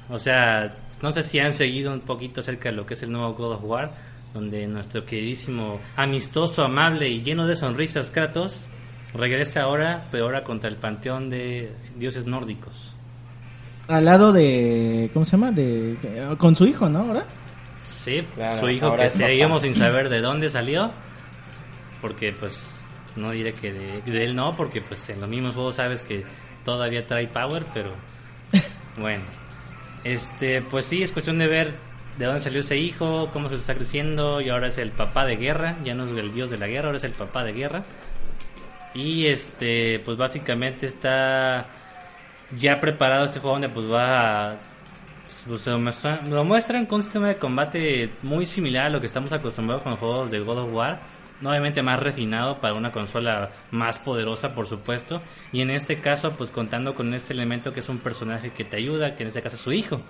[0.09, 3.11] O sea, no sé si han seguido un poquito acerca de lo que es el
[3.11, 3.91] nuevo God of War,
[4.33, 8.65] donde nuestro queridísimo, amistoso, amable y lleno de sonrisas Kratos
[9.13, 12.93] regresa ahora, pero ahora contra el panteón de dioses nórdicos.
[13.87, 15.51] Al lado de, ¿cómo se llama?
[15.51, 15.97] De,
[16.37, 16.99] con su hijo, ¿no?
[16.99, 17.25] Ahora.
[17.77, 18.25] Sí,
[18.59, 20.91] su hijo que seguimos sin saber de dónde salió,
[22.01, 26.03] porque pues no diré que de, él no, porque pues en los mismos juegos sabes
[26.03, 26.25] que
[26.63, 27.93] todavía trae power, pero
[28.97, 29.23] bueno.
[30.03, 31.73] Este, pues sí, es cuestión de ver
[32.17, 35.35] de dónde salió ese hijo, cómo se está creciendo y ahora es el papá de
[35.35, 37.83] guerra, ya no es el dios de la guerra, ahora es el papá de guerra.
[38.93, 41.65] Y este, pues básicamente está
[42.57, 44.55] ya preparado este juego donde pues va a
[45.47, 49.07] pues, lo, muestran, lo muestran con un sistema de combate muy similar a lo que
[49.07, 50.99] estamos acostumbrados con los juegos de God of War.
[51.43, 55.21] Obviamente más refinado para una consola más poderosa, por supuesto.
[55.51, 58.77] Y en este caso, pues contando con este elemento que es un personaje que te
[58.77, 60.01] ayuda, que en este caso es su hijo.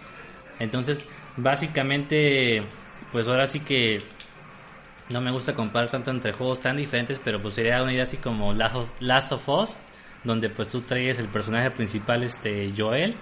[0.60, 2.64] Entonces, básicamente,
[3.12, 3.98] pues ahora sí que
[5.10, 8.18] no me gusta comparar tanto entre juegos tan diferentes, pero pues sería una idea así
[8.18, 9.78] como Last of Us,
[10.24, 13.16] donde pues tú traes el personaje principal, este Joel,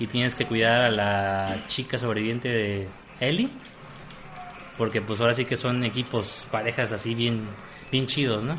[0.00, 2.88] y tienes que cuidar a la chica sobreviviente de
[3.20, 3.50] Ellie.
[4.76, 7.42] Porque pues ahora sí que son equipos, parejas así bien,
[7.92, 8.56] bien chidos, ¿no?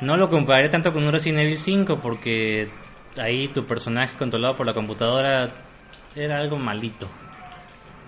[0.00, 2.70] No lo compararía tanto con un Resident Evil 5 porque
[3.18, 5.48] ahí tu personaje controlado por la computadora
[6.14, 7.08] era algo malito.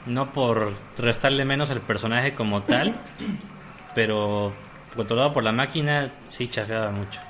[0.07, 2.95] No por restarle menos al personaje como tal,
[3.97, 4.55] pero
[4.97, 7.21] controlado por la máquina sí chafeaba mucho.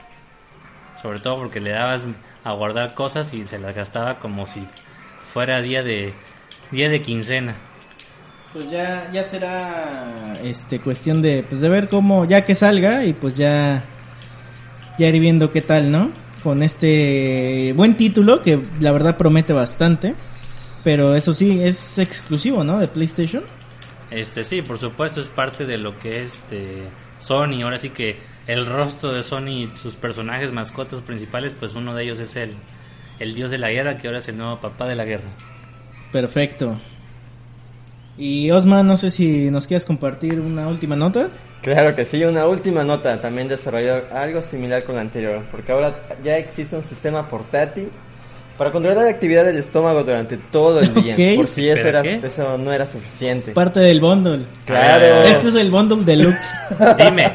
[1.01, 2.05] Sobre todo porque le dabas
[2.45, 4.63] a guardar cosas y se las gastaba como si
[5.33, 6.13] fuera día de
[6.71, 7.55] día de quincena.
[8.53, 13.15] Pues ya ya será este cuestión de pues de ver cómo ya que salga y
[13.15, 13.83] pues ya
[14.99, 16.11] ya ir viendo qué tal, ¿no?
[16.43, 20.15] Con este buen título que la verdad promete bastante,
[20.85, 22.79] pero eso sí es exclusivo, ¿no?
[22.79, 23.43] De PlayStation.
[24.11, 26.83] Este sí, por supuesto es parte de lo que es este
[27.19, 32.05] Sony, ahora sí que el rostro de Sony, sus personajes mascotas principales, pues uno de
[32.05, 32.51] ellos es el
[33.23, 35.29] el dios de la guerra, que ahora es el nuevo papá de la guerra.
[36.11, 36.77] Perfecto.
[38.19, 41.29] Y Osman, no sé si nos quieres compartir una última nota.
[41.63, 43.21] Claro que sí, una última nota.
[43.21, 47.89] También desarrolló algo similar con la anterior, porque ahora ya existe un sistema portátil
[48.59, 51.17] para controlar la actividad del estómago durante todo el día.
[51.37, 53.53] Por si eso, era, eso no era suficiente.
[53.53, 54.45] Parte del bundle.
[54.67, 55.23] Claro.
[55.23, 56.61] Este es el bundle deluxe.
[56.99, 57.33] Dime,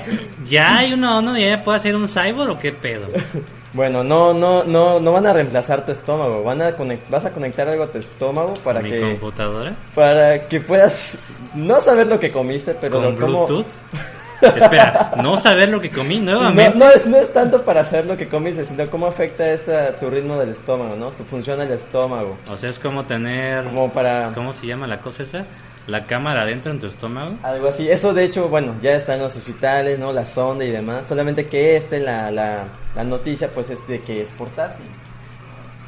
[0.47, 3.08] ¿ya hay uno, uno ya puede hacer un cyborg o qué pedo?
[3.77, 6.43] Bueno, no, no, no, no van a reemplazar tu estómago.
[6.43, 6.73] Van a
[7.11, 9.01] vas a conectar algo a tu estómago para ¿Mi que.
[9.01, 9.75] computadora?
[9.93, 11.15] Para que puedas
[11.53, 13.67] no saber lo que comiste, pero ¿Con Bluetooth?
[14.41, 16.75] Espera, no saber lo que comí nuevamente.
[16.77, 20.09] no, es, no es tanto para saber lo que comiste, sino cómo afecta esta, tu
[20.09, 21.09] ritmo del estómago, ¿no?
[21.11, 22.35] Tu función del estómago.
[22.51, 23.63] O sea, es como tener.
[23.65, 24.31] Como para.
[24.33, 25.45] ¿Cómo se llama la cosa esa?
[25.88, 27.36] La cámara adentro en tu estómago.
[27.43, 27.89] Algo así.
[27.89, 30.12] Eso de hecho, bueno, ya está en los hospitales, ¿no?
[30.12, 31.08] La sonda y demás.
[31.08, 34.86] Solamente que este, la, la, la noticia, pues es de que es portátil.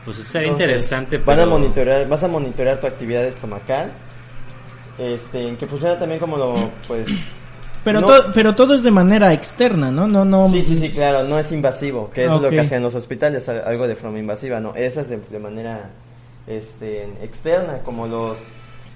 [0.06, 1.18] Pues sería interesante.
[1.18, 3.92] Van a monitorear, vas a monitorear tu actividad estomacal.
[4.98, 7.08] Este, que funciona también como lo, pues...
[7.82, 10.06] Pero, todo, pero todo es de manera externa, ¿no?
[10.06, 12.94] no, no Sí, sí, sí, claro, no es invasivo, que es lo que hacen los
[12.94, 15.90] hospitales, algo de forma invasiva, no, esa es de, de manera
[16.46, 18.38] este, externa, como los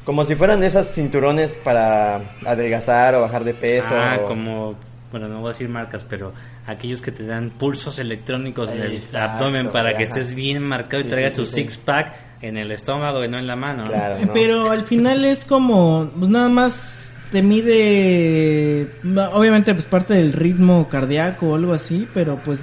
[0.06, 3.90] como si fueran esas cinturones para adelgazar o bajar de peso.
[3.92, 4.76] Ah, como,
[5.12, 6.34] bueno, no voy a decir marcas, pero
[6.68, 11.06] aquellos que te dan pulsos electrónicos en el abdomen para que estés bien marcado y
[11.06, 13.88] traigas tu six pack en el estómago y no en la mano.
[13.88, 18.88] Claro, Pero al final es como, pues nada más te mide,
[19.32, 22.60] obviamente pues parte del ritmo cardíaco o algo así, pero pues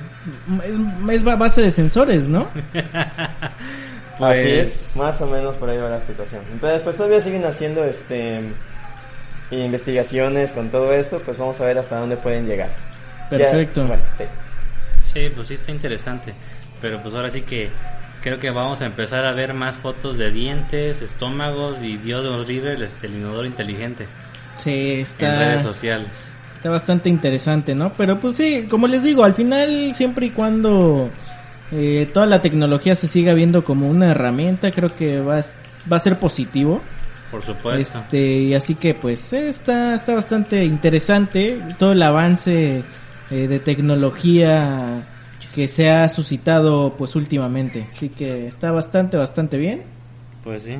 [0.65, 0.77] es,
[1.13, 2.47] es base de sensores, ¿no?
[4.21, 6.43] Así es, pues, más o menos por ahí va la situación.
[6.53, 8.41] Entonces, pues todavía siguen haciendo este
[9.51, 12.71] investigaciones con todo esto, pues vamos a ver hasta dónde pueden llegar.
[13.29, 13.87] Perfecto.
[14.19, 14.25] sí.
[15.13, 16.35] sí, pues sí está interesante.
[16.81, 17.71] Pero pues ahora sí que
[18.23, 22.31] creo que vamos a empezar a ver más fotos de dientes, estómagos y Dios de
[22.31, 24.07] los River, este, el inodoro inteligente.
[24.57, 25.33] Sí, está.
[25.33, 26.09] En redes sociales.
[26.57, 27.91] Está bastante interesante, ¿no?
[27.97, 31.09] Pero pues sí, como les digo, al final, siempre y cuando
[31.73, 35.45] eh, toda la tecnología se siga viendo como una herramienta, creo que va a,
[35.91, 36.81] va a ser positivo.
[37.31, 37.99] Por supuesto.
[37.99, 42.83] Este, y así que pues está, está bastante interesante todo el avance
[43.31, 45.07] eh, de tecnología
[45.55, 47.87] que se ha suscitado pues últimamente.
[47.93, 49.83] Así que está bastante, bastante bien.
[50.43, 50.77] Pues sí.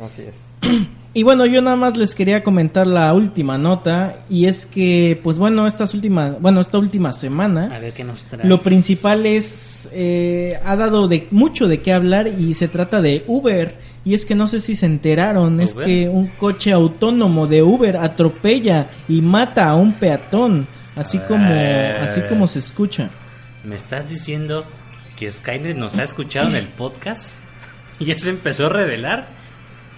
[0.00, 0.36] Así es.
[1.16, 5.38] Y bueno, yo nada más les quería comentar la última nota y es que, pues
[5.38, 8.46] bueno, estas últimas, bueno, esta última semana, A ver qué nos trae.
[8.46, 13.24] lo principal es, eh, ha dado de mucho de qué hablar y se trata de
[13.28, 17.62] Uber y es que no sé si se enteraron, es que un coche autónomo de
[17.62, 21.50] Uber atropella y mata a un peatón, así como,
[22.02, 23.08] así como se escucha.
[23.64, 24.66] ¿Me estás diciendo
[25.18, 27.30] que Skynet nos ha escuchado en el podcast?
[27.98, 29.35] ¿Y ya se empezó a revelar?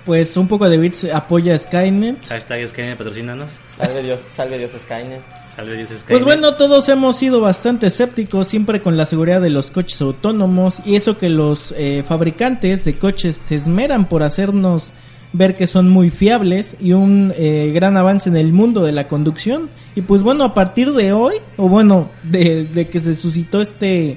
[0.08, 2.24] Pues un poco de bits apoya a Skynet.
[2.26, 3.50] Hashtag Skynet patrocínanos.
[3.76, 5.20] Salve Dios, salve Dios Skynet.
[5.54, 6.08] Salve Dios Skynet.
[6.08, 10.80] Pues bueno, todos hemos sido bastante escépticos siempre con la seguridad de los coches autónomos
[10.86, 14.94] y eso que los eh, fabricantes de coches se esmeran por hacernos
[15.34, 19.08] ver que son muy fiables y un eh, gran avance en el mundo de la
[19.08, 19.68] conducción.
[19.94, 24.16] Y pues bueno, a partir de hoy, o bueno, de, de que se suscitó este,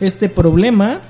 [0.00, 1.00] este problema,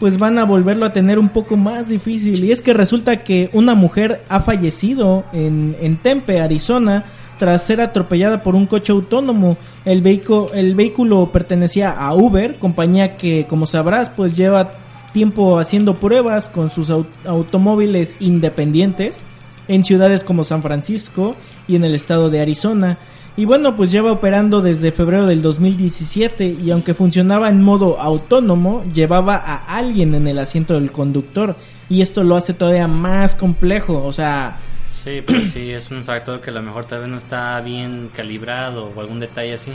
[0.00, 2.42] pues van a volverlo a tener un poco más difícil.
[2.42, 7.04] Y es que resulta que una mujer ha fallecido en, en Tempe, Arizona,
[7.38, 9.56] tras ser atropellada por un coche autónomo.
[9.84, 14.72] El vehículo, el vehículo pertenecía a Uber, compañía que, como sabrás, pues lleva
[15.12, 19.22] tiempo haciendo pruebas con sus au- automóviles independientes
[19.68, 21.36] en ciudades como San Francisco
[21.68, 22.98] y en el estado de Arizona.
[23.36, 28.84] Y bueno, pues lleva operando desde febrero del 2017 y aunque funcionaba en modo autónomo,
[28.92, 31.56] llevaba a alguien en el asiento del conductor
[31.88, 34.58] y esto lo hace todavía más complejo, o sea,
[35.02, 38.10] Sí, pues sí, es un factor que a lo mejor tal vez no está bien
[38.14, 39.72] calibrado o algún detalle así.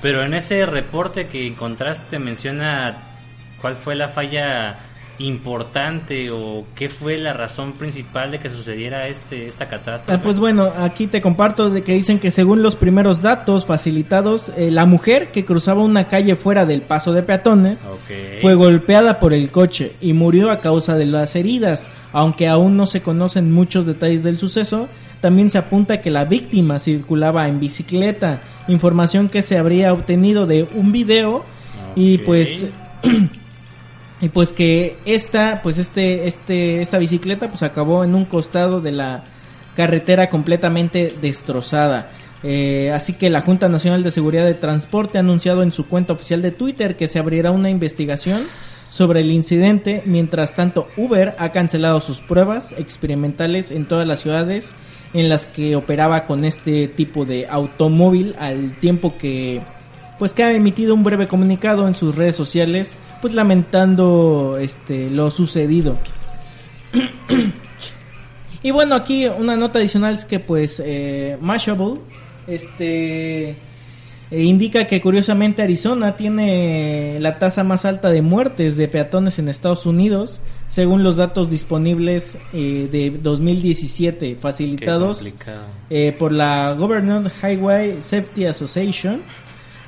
[0.00, 2.96] Pero en ese reporte que encontraste menciona
[3.60, 4.78] cuál fue la falla
[5.18, 10.12] importante o qué fue la razón principal de que sucediera este esta catástrofe.
[10.12, 14.52] Ah, pues bueno, aquí te comparto de que dicen que según los primeros datos facilitados,
[14.56, 17.90] eh, la mujer que cruzaba una calle fuera del paso de peatones
[18.40, 21.90] fue golpeada por el coche y murió a causa de las heridas.
[22.12, 24.88] Aunque aún no se conocen muchos detalles del suceso,
[25.20, 30.66] también se apunta que la víctima circulaba en bicicleta, información que se habría obtenido de
[30.74, 31.44] un video
[31.96, 32.66] y pues
[34.20, 38.92] y pues que esta pues este este esta bicicleta pues acabó en un costado de
[38.92, 39.22] la
[39.76, 42.10] carretera completamente destrozada.
[42.42, 46.12] Eh, así que la Junta Nacional de Seguridad de Transporte ha anunciado en su cuenta
[46.12, 48.44] oficial de Twitter que se abrirá una investigación
[48.90, 50.02] sobre el incidente.
[50.04, 54.74] Mientras tanto Uber ha cancelado sus pruebas experimentales en todas las ciudades
[55.14, 59.60] en las que operaba con este tipo de automóvil al tiempo que
[60.18, 65.30] pues que ha emitido un breve comunicado en sus redes sociales, pues lamentando este lo
[65.30, 65.96] sucedido.
[68.62, 72.00] y bueno, aquí una nota adicional es que pues eh, Mashable
[72.46, 73.56] este
[74.30, 79.48] eh, indica que curiosamente Arizona tiene la tasa más alta de muertes de peatones en
[79.48, 85.26] Estados Unidos, según los datos disponibles eh, de 2017 Qué facilitados
[85.88, 89.22] eh, por la Government Highway Safety Association.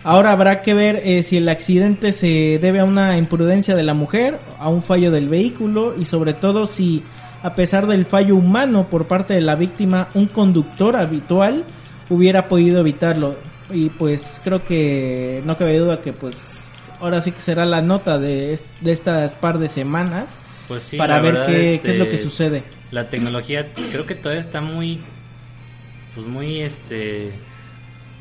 [0.03, 3.93] Ahora habrá que ver eh, si el accidente se debe a una imprudencia de la
[3.95, 7.03] mujer, a un fallo del vehículo y sobre todo si,
[7.43, 11.65] a pesar del fallo humano por parte de la víctima, un conductor habitual
[12.09, 13.37] hubiera podido evitarlo.
[13.73, 18.19] Y pues creo que no cabe duda que pues ahora sí que será la nota
[18.19, 21.99] de, est- de estas par de semanas Pues sí, para ver qué, este, qué es
[21.99, 22.63] lo que sucede.
[22.91, 24.99] La tecnología creo que todavía está muy
[26.15, 27.31] pues muy este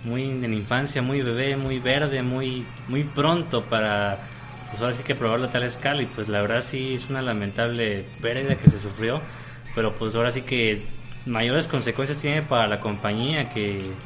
[0.03, 4.19] muy en infancia, muy bebé, muy verde, muy muy pronto para
[4.69, 7.21] pues ahora sí que probarlo a tal escala y pues la verdad sí es una
[7.21, 9.21] lamentable pérdida que se sufrió,
[9.73, 10.83] pero pues ahora sí que
[11.25, 13.97] mayores consecuencias tiene para la compañía que,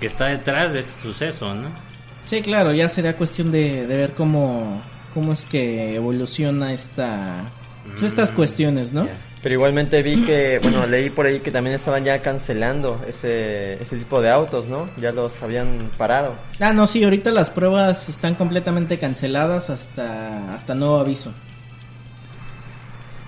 [0.00, 1.82] que está detrás de este suceso, ¿no?
[2.24, 4.82] Sí, claro, ya será cuestión de, de ver cómo,
[5.14, 7.54] cómo es que evoluciona esta,
[7.92, 9.06] pues estas Mm, cuestiones, ¿no?
[9.06, 9.27] ya.
[9.48, 13.96] Pero igualmente vi que, bueno, leí por ahí que también estaban ya cancelando ese, ese
[13.96, 14.90] tipo de autos, ¿no?
[15.00, 16.34] Ya los habían parado.
[16.60, 21.32] Ah, no, sí, ahorita las pruebas están completamente canceladas hasta, hasta nuevo aviso.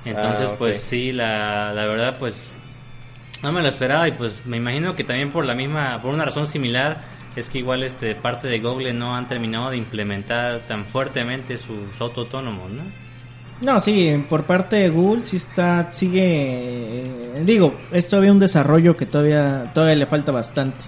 [0.05, 2.51] Entonces, Ah, pues sí, la, la verdad, pues
[3.43, 6.27] no me lo esperaba y pues me imagino que también por la misma, por una
[6.27, 7.01] razón similar,
[7.35, 11.99] es que igual este parte de Google no han terminado de implementar tan fuertemente sus
[11.99, 12.83] auto autónomos, ¿no?
[13.61, 18.97] No, sí, por parte de Google sí está, sigue, eh, digo, es todavía un desarrollo
[18.97, 20.79] que todavía, todavía le falta bastante.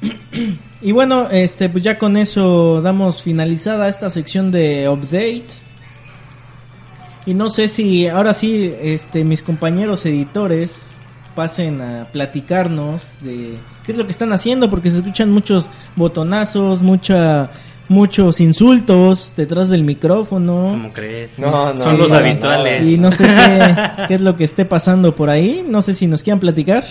[0.80, 5.48] y bueno, este, pues ya con eso damos finalizada esta sección de update.
[7.26, 10.96] Y no sé si ahora sí, este, mis compañeros editores
[11.34, 13.58] pasen a platicarnos de
[13.88, 17.48] qué es lo que están haciendo, porque se escuchan muchos botonazos, mucha
[17.88, 20.72] muchos insultos detrás del micrófono.
[20.72, 21.38] ¿Cómo crees?
[21.38, 22.86] No, no, Son los habituales.
[22.86, 25.64] Y no sé qué, qué, es lo que esté pasando por ahí.
[25.66, 26.84] No sé si nos quieran platicar.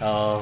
[0.00, 0.40] Oh.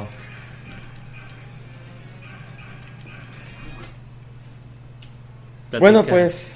[5.80, 6.54] Bueno, pues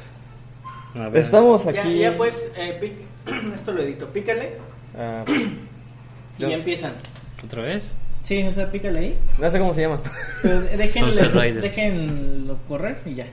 [1.15, 1.99] estamos aquí.
[1.99, 2.97] Ya, pues, eh,
[3.57, 4.69] esto lo edito, pícale.
[4.97, 5.25] Ah,
[6.39, 6.93] y ya empiezan.
[7.45, 7.91] ¿Otra vez?
[8.23, 9.19] Sí, o sea, pícale ahí.
[9.39, 10.01] No sé cómo se llama.
[10.43, 10.61] Pero
[11.61, 13.27] déjenlo correr y ya.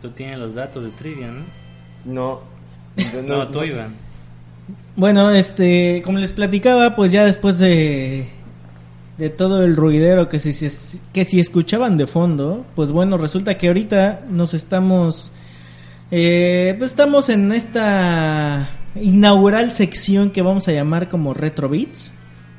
[0.00, 2.40] Tú tienes los datos de trivia, ¿no?
[2.96, 3.22] No.
[3.22, 3.94] no, tú, Iván.
[4.96, 8.28] Bueno, este, como les platicaba, pues ya después de,
[9.18, 10.68] de todo el ruidero que si,
[11.12, 15.32] que si escuchaban de fondo, pues bueno, resulta que ahorita nos estamos,
[16.10, 22.12] eh, pues estamos en esta inaugural sección que vamos a llamar como Retro Beats,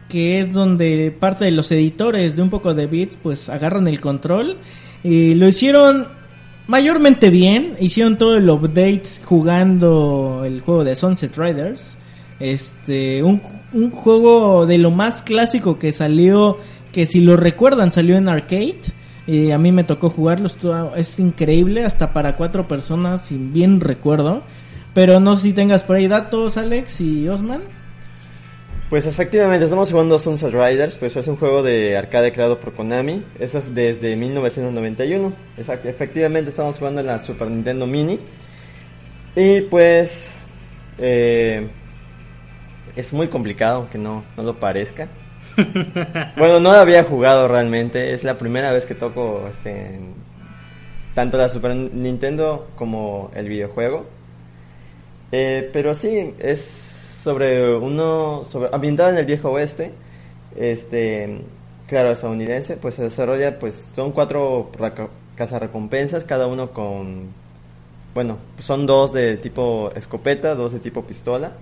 [0.09, 4.01] que es donde parte de los editores de un poco de Beats, pues agarran el
[4.01, 4.57] control
[5.03, 6.07] y lo hicieron
[6.67, 11.97] mayormente bien, hicieron todo el update jugando el juego de Sunset Riders
[12.41, 16.57] este, un, un juego de lo más clásico que salió,
[16.91, 18.81] que si lo recuerdan salió en arcade.
[19.53, 20.49] a mí me tocó jugarlo,
[20.95, 24.41] es increíble, hasta para cuatro personas, si bien recuerdo.
[24.93, 27.61] Pero no sé si tengas por ahí datos, Alex y Osman.
[28.89, 33.23] Pues efectivamente, estamos jugando Sunset Riders, pues es un juego de arcade creado por Konami,
[33.39, 35.31] es desde 1991.
[35.85, 38.19] efectivamente estamos jugando en la Super Nintendo Mini.
[39.33, 40.33] Y pues
[40.99, 41.69] eh,
[42.97, 45.07] es muy complicado, que no, no lo parezca.
[46.37, 49.99] bueno, no había jugado realmente, es la primera vez que toco este
[51.15, 54.05] tanto la Super Nintendo como el videojuego.
[55.31, 56.61] Eh, pero sí, es
[57.23, 59.91] sobre uno, sobre, ambientado en el viejo oeste,
[60.55, 61.41] este,
[61.87, 64.71] claro, estadounidense, pues se desarrolla, pues son cuatro
[65.35, 67.27] cazarrecompensas, cada uno con,
[68.13, 71.53] bueno, son dos de tipo escopeta, dos de tipo pistola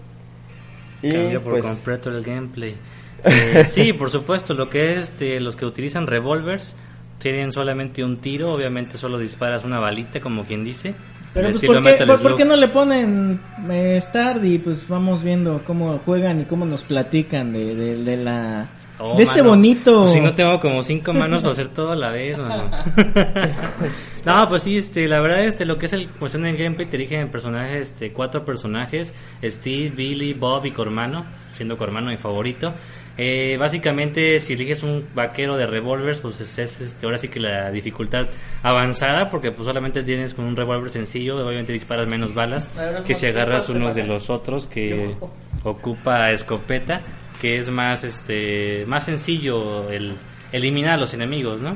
[1.01, 2.75] y Cambia por pues, completo el gameplay.
[3.21, 6.73] Eh, sí, por supuesto, lo que es este, los que utilizan revólvers
[7.17, 10.93] tienen solamente un tiro, obviamente solo disparas una balita, como quien dice.
[11.33, 15.61] Pero pues, ¿por, qué, ¿por, qué, no le ponen eh, Start y pues vamos viendo
[15.65, 18.67] cómo juegan y cómo nos platican de, de, la...
[18.97, 20.01] Oh, de este bonito...
[20.01, 22.71] Pues si no tengo como cinco manos para hacer todo a la vez, mano.
[24.25, 26.97] no, pues sí, este, la verdad, este, lo que es el cuestión del gameplay, te
[26.97, 29.13] dije en personajes, este, cuatro personajes,
[29.43, 32.73] Steve, Billy, Bob y Cormano, siendo Cormano mi favorito.
[33.21, 37.69] Eh, básicamente, si eliges un vaquero de revólveres, pues es, este, ahora sí que la
[37.69, 38.27] dificultad
[38.63, 42.69] avanzada, porque pues solamente tienes con un revólver sencillo, obviamente disparas menos balas
[43.05, 45.17] que si agarras uno de los otros que
[45.65, 47.01] ocupa escopeta,
[47.41, 50.15] que es más, este, más sencillo el
[50.53, 51.75] eliminar a los enemigos, ¿no?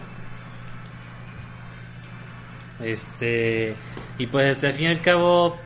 [2.81, 3.73] Este,
[4.17, 5.57] y pues este, al fin y al cabo,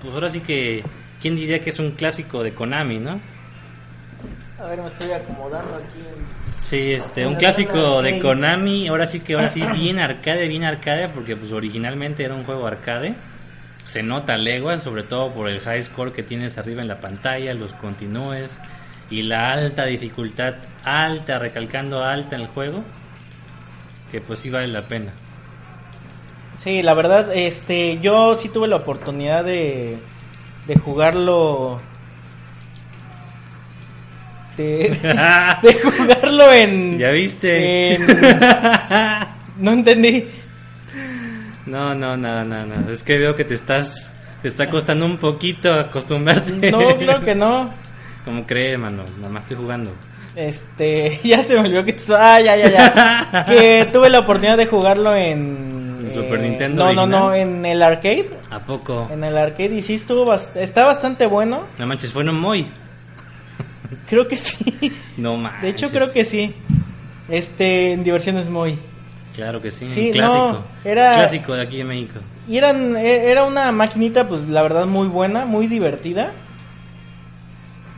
[0.00, 0.82] pues ahora sí que,
[1.20, 3.20] ¿quién diría que es un clásico de Konami, no?
[4.60, 6.02] A ver, me estoy acomodando aquí.
[6.58, 11.08] Sí, este, un clásico de Konami, ahora sí que ahora sí bien arcade, bien arcade,
[11.08, 13.14] porque pues originalmente era un juego arcade.
[13.86, 17.54] Se nota leguas, sobre todo por el high score que tienes arriba en la pantalla,
[17.54, 18.60] los continúes
[19.08, 22.84] y la alta dificultad, alta, recalcando alta en el juego,
[24.12, 25.12] que pues sí vale la pena.
[26.58, 29.96] Sí, la verdad, este, yo sí tuve la oportunidad de,
[30.66, 31.78] de jugarlo
[35.62, 36.98] de, jugarlo en.
[36.98, 37.98] ¿Ya viste?
[39.58, 40.24] no entendí.
[41.66, 42.92] No, no, nada, nada, nada.
[42.92, 44.12] Es que veo que te estás.
[44.42, 46.70] Te está costando un poquito acostumbrarte.
[46.70, 47.70] No, creo que no.
[48.24, 49.04] ¿Cómo crees, mano?
[49.18, 49.92] Nada más estoy jugando.
[50.36, 51.96] Este, ya se me olvidó que...
[52.16, 53.44] Ah, ya, ya, ya.
[53.44, 56.08] que tuve la oportunidad de jugarlo en...
[56.10, 58.30] Super Nintendo No, no, no, en el arcade.
[58.50, 59.08] ¿A poco?
[59.12, 60.32] En el arcade y sí estuvo...
[60.34, 61.62] Está bastante bueno.
[61.78, 62.66] No manches, fue en Moy.
[64.08, 64.92] Creo que sí.
[65.16, 65.60] No más.
[65.62, 66.54] De hecho, creo que sí.
[67.28, 68.78] Este, en Diversiones Muy.
[69.34, 70.64] Claro que sí, sí clásico.
[70.84, 72.20] era, clásico de aquí en México.
[72.48, 76.32] Y eran, e, era una maquinita, pues la verdad, muy buena, muy divertida.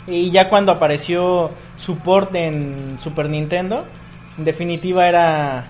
[0.07, 3.85] Y ya cuando apareció support en Super Nintendo,
[4.39, 5.65] en definitiva era.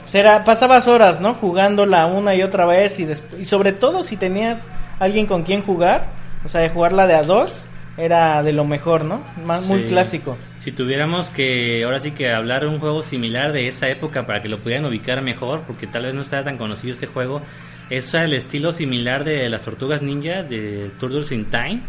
[0.00, 1.34] Pues era pasabas horas, ¿no?
[1.34, 2.98] Jugándola una y otra vez.
[2.98, 3.06] Y,
[3.38, 4.68] y sobre todo si tenías
[4.98, 6.06] alguien con quien jugar,
[6.44, 7.66] o sea, de jugarla de a dos
[7.96, 9.22] era de lo mejor, ¿no?
[9.44, 10.36] Más, Muy clásico.
[10.60, 14.42] Si tuviéramos que, ahora sí que hablar de un juego similar de esa época para
[14.42, 17.42] que lo pudieran ubicar mejor, porque tal vez no estaba tan conocido este juego,
[17.90, 21.80] es el estilo similar de las Tortugas Ninja de Turtles in Time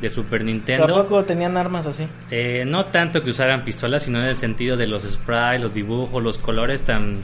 [0.00, 0.86] de Super Nintendo.
[0.86, 2.06] ¿Tampoco tenían armas así?
[2.30, 6.22] Eh, no tanto que usaran pistolas, sino en el sentido de los sprites, los dibujos,
[6.22, 7.18] los colores tan,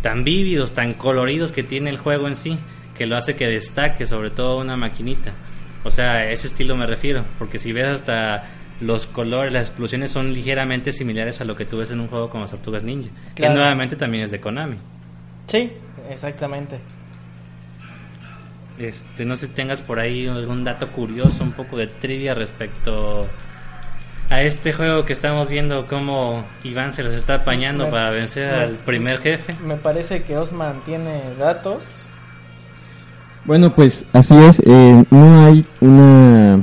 [0.00, 2.58] tan vívidos, tan coloridos que tiene el juego en sí,
[2.96, 5.32] que lo hace que destaque sobre todo una maquinita.
[5.84, 8.44] O sea, a ese estilo me refiero, porque si ves hasta
[8.80, 12.30] los colores, las explosiones son ligeramente similares a lo que tú ves en un juego
[12.30, 14.76] como Tortugas Ninja, que nuevamente también es de Konami.
[15.46, 15.70] Sí,
[16.10, 16.78] exactamente.
[18.78, 23.28] Este, no sé si tengas por ahí algún dato curioso, un poco de trivia respecto
[24.30, 28.72] a este juego que estamos viendo cómo Iván se los está apañando para vencer al
[28.72, 29.54] primer jefe.
[29.62, 32.03] Me parece que Osman tiene datos.
[33.44, 36.60] Bueno, pues así es, eh, no hay una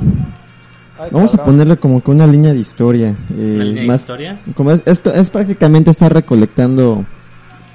[1.10, 3.14] Vamos a ponerle como que una línea de historia.
[3.36, 4.38] Eh, más, historia?
[4.54, 7.04] Como es, es, prácticamente estar recolectando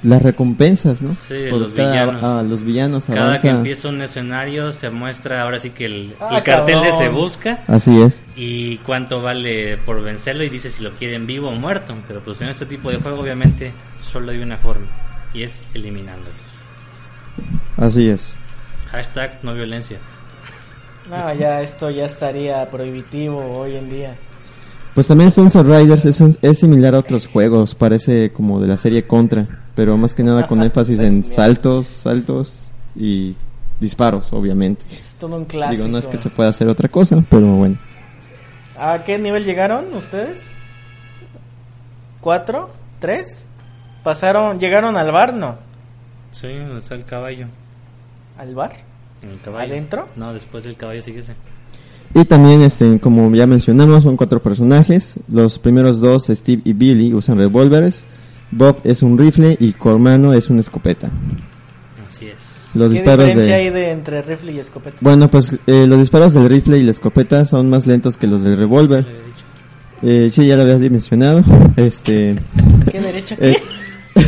[0.03, 1.09] las recompensas, ¿no?
[1.09, 2.23] Sí, los villanos.
[2.23, 3.05] A, los villanos.
[3.05, 7.09] Cada que empieza un escenario se muestra ahora sí que el, ah, cartel de se
[7.09, 7.59] busca.
[7.67, 8.23] Así es.
[8.35, 11.95] Y cuánto vale por vencerlo y dice si lo quieren vivo o muerto.
[12.07, 14.85] Pero pues en este tipo de juego obviamente solo hay una forma
[15.33, 16.33] y es eliminándolos.
[17.75, 18.37] Así es.
[18.91, 19.97] Hashtag no violencia.
[21.09, 24.15] No, ya esto ya estaría prohibitivo hoy en día.
[24.93, 29.05] Pues también Sunset Riders es, es similar a otros juegos, parece como de la serie
[29.05, 33.35] Contra, pero más que nada con énfasis en saltos, saltos y
[33.79, 34.85] disparos, obviamente.
[34.91, 35.83] Es todo un clásico.
[35.83, 37.77] Digo, no es que se pueda hacer otra cosa, pero bueno.
[38.79, 40.53] ¿A qué nivel llegaron ustedes?
[42.19, 42.71] ¿Cuatro?
[42.99, 43.45] ¿Tres?
[44.03, 45.57] ¿Pasaron, llegaron al bar, no?
[46.31, 47.47] Sí, donde está el caballo.
[48.37, 48.73] ¿Al bar?
[49.23, 49.73] el caballo.
[49.73, 50.07] ¿Adentro?
[50.15, 51.33] No, después del caballo sigue ese.
[52.13, 55.19] Y también, este, como ya mencionamos, son cuatro personajes.
[55.27, 58.05] Los primeros dos, Steve y Billy, usan revólveres.
[58.51, 61.09] Bob es un rifle y Cormano es una escopeta.
[62.07, 62.69] Así es.
[62.75, 63.61] Los ¿Qué disparos diferencia de...
[63.61, 64.97] hay de entre rifle y escopeta?
[65.01, 68.43] Bueno, pues eh, los disparos del rifle y la escopeta son más lentos que los
[68.43, 69.05] del revólver.
[70.01, 71.43] Eh, sí, ya lo habías mencionado.
[71.75, 72.35] Este,
[72.91, 73.51] ¿Qué derecha qué?
[73.51, 73.61] eh,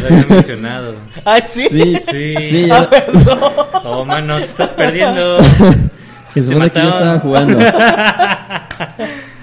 [0.02, 0.96] Lo había mencionado.
[1.26, 1.68] ¿Ah, sí?
[1.70, 2.36] sí, Sí.
[2.50, 3.40] sí, Ah, ya- perdón.
[3.86, 5.40] Oh, mano, te estás perdiendo.
[6.34, 7.60] se supone que yo estaba jugando.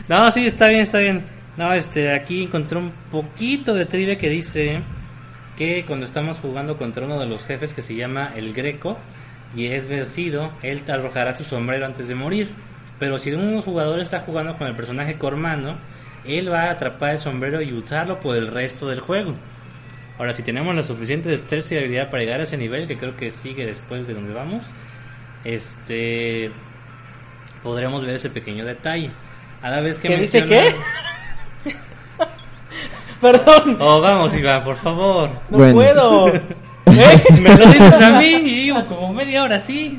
[0.09, 1.23] no, sí, está bien, está bien.
[1.57, 4.81] No, este, aquí encontré un poquito de trivia que dice
[5.57, 8.99] que cuando estamos jugando contra uno de los jefes que se llama el Greco
[9.57, 12.51] y es vencido, él te arrojará su sombrero antes de morir.
[12.99, 15.75] Pero si un jugador está jugando con el personaje Cormano,
[16.27, 19.33] él va a atrapar el sombrero y usarlo por el resto del juego.
[20.19, 23.17] Ahora, si tenemos la suficiente destreza y habilidad para llegar a ese nivel, que creo
[23.17, 24.65] que sigue después de donde vamos,
[25.45, 26.51] este
[27.63, 29.11] podremos ver ese pequeño detalle.
[29.63, 30.75] A la vez que ¿Qué dice qué?
[33.21, 35.31] Perdón, Oh, vamos, Iván, por favor.
[35.51, 35.75] no Bueno.
[35.75, 36.29] puedo.
[36.35, 36.43] ¿Eh?
[37.41, 39.99] Me lo dices a mí y digo como media hora sí.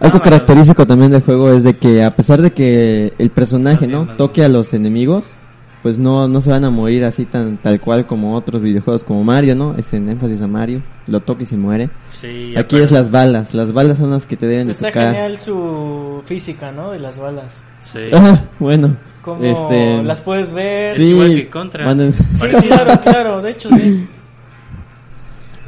[0.00, 3.86] Algo Ah, característico también del juego es de que a pesar de que el personaje,
[3.86, 4.06] ¿no?
[4.06, 5.34] Toque a los enemigos,
[5.82, 9.22] pues no, no se van a morir así tan tal cual como otros videojuegos como
[9.24, 9.74] Mario, ¿no?
[9.76, 11.90] Este en énfasis a Mario, lo toca y se muere.
[12.08, 14.90] Sí, Aquí aparte- es las balas, las balas son las que te deben de Está
[14.90, 16.90] genial su física, ¿no?
[16.90, 17.62] De las balas.
[17.80, 17.98] Sí.
[18.12, 20.94] Ah, bueno, Cómo este las puedes ver.
[20.96, 21.10] Sí.
[21.10, 21.86] igual que Contra.
[21.86, 24.08] manden- Sí, claro, claro, de hecho sí.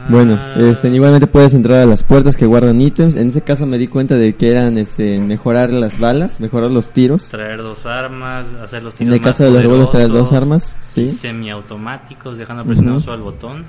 [0.09, 3.17] Bueno, Ah, este, igualmente puedes entrar a las puertas que guardan ítems.
[3.17, 6.91] En ese caso me di cuenta de que eran este, mejorar las balas, mejorar los
[6.93, 7.29] tiros.
[7.29, 10.33] Traer dos armas, hacer los En tiros el más caso de los revólveres traer dos
[10.33, 11.11] armas, sí.
[11.11, 13.67] Semiautomáticos, dejando presionado solo el botón.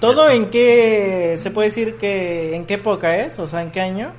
[0.00, 3.38] ¿Todo en qué se puede decir que en qué época es?
[3.38, 4.10] O sea, ¿en qué año?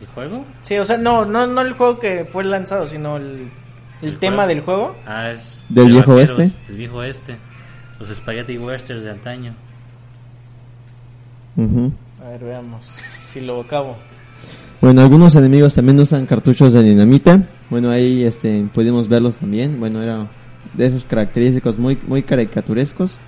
[0.00, 0.44] ¿El juego?
[0.62, 3.48] Sí, o sea, no, no, no el juego que fue lanzado, sino el,
[4.02, 4.48] el, ¿El tema juego?
[4.48, 4.96] del juego.
[5.06, 6.62] Ah, es ¿Del de viejo vaqueros, oeste?
[6.68, 7.36] Del viejo oeste.
[8.00, 9.54] Los Spaghetti Westerns de antaño.
[11.56, 13.96] A ver, veamos si lo acabo.
[14.80, 17.42] Bueno, algunos enemigos también usan cartuchos de dinamita.
[17.70, 19.80] Bueno, ahí este, pudimos verlos también.
[19.80, 20.26] Bueno, era
[20.74, 23.18] de esos característicos muy, muy caricaturescos.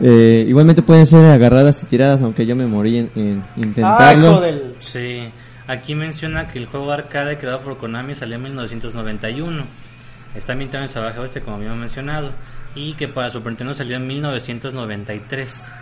[0.00, 4.40] Eh, igualmente pueden ser agarradas y tiradas, aunque yo me morí en, en Ah, intentarlo.
[4.40, 4.74] del...
[4.80, 5.20] Sí,
[5.68, 9.62] aquí menciona que el juego arcade creado por Konami salió en 1991.
[10.34, 12.30] Está ambientado en Salvaje Oeste, como habíamos mencionado.
[12.74, 15.72] Y que para Super Nintendo salió en 1993.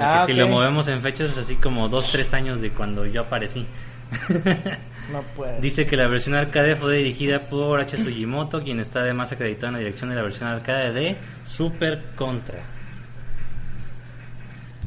[0.00, 3.22] Ah, que si lo movemos en fechas es así como 2-3 años de cuando yo
[3.22, 3.66] aparecí.
[5.12, 5.60] No puede.
[5.60, 7.96] Dice que la versión arcade fue dirigida por H.
[7.96, 12.58] Sugimoto, quien está además acreditado en la dirección de la versión arcade de Super Contra.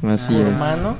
[0.06, 0.40] Así Ah.
[0.40, 0.46] es.
[0.46, 0.96] Hermano.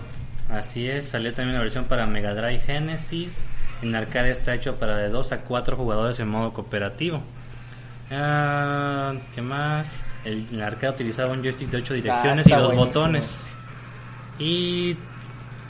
[0.50, 3.46] Así es, salió también la versión para Mega Drive Genesis.
[3.82, 7.22] En arcade está hecho para de 2 a 4 jugadores en modo cooperativo.
[8.10, 10.02] Ah, ¿Qué más?
[10.24, 12.86] El, el arcade utilizaba un joystick de 8 direcciones y Ah, está dos buenísimo.
[12.86, 13.40] botones.
[14.40, 14.96] Y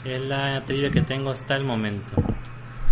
[0.05, 2.13] es la trivia que tengo hasta el momento.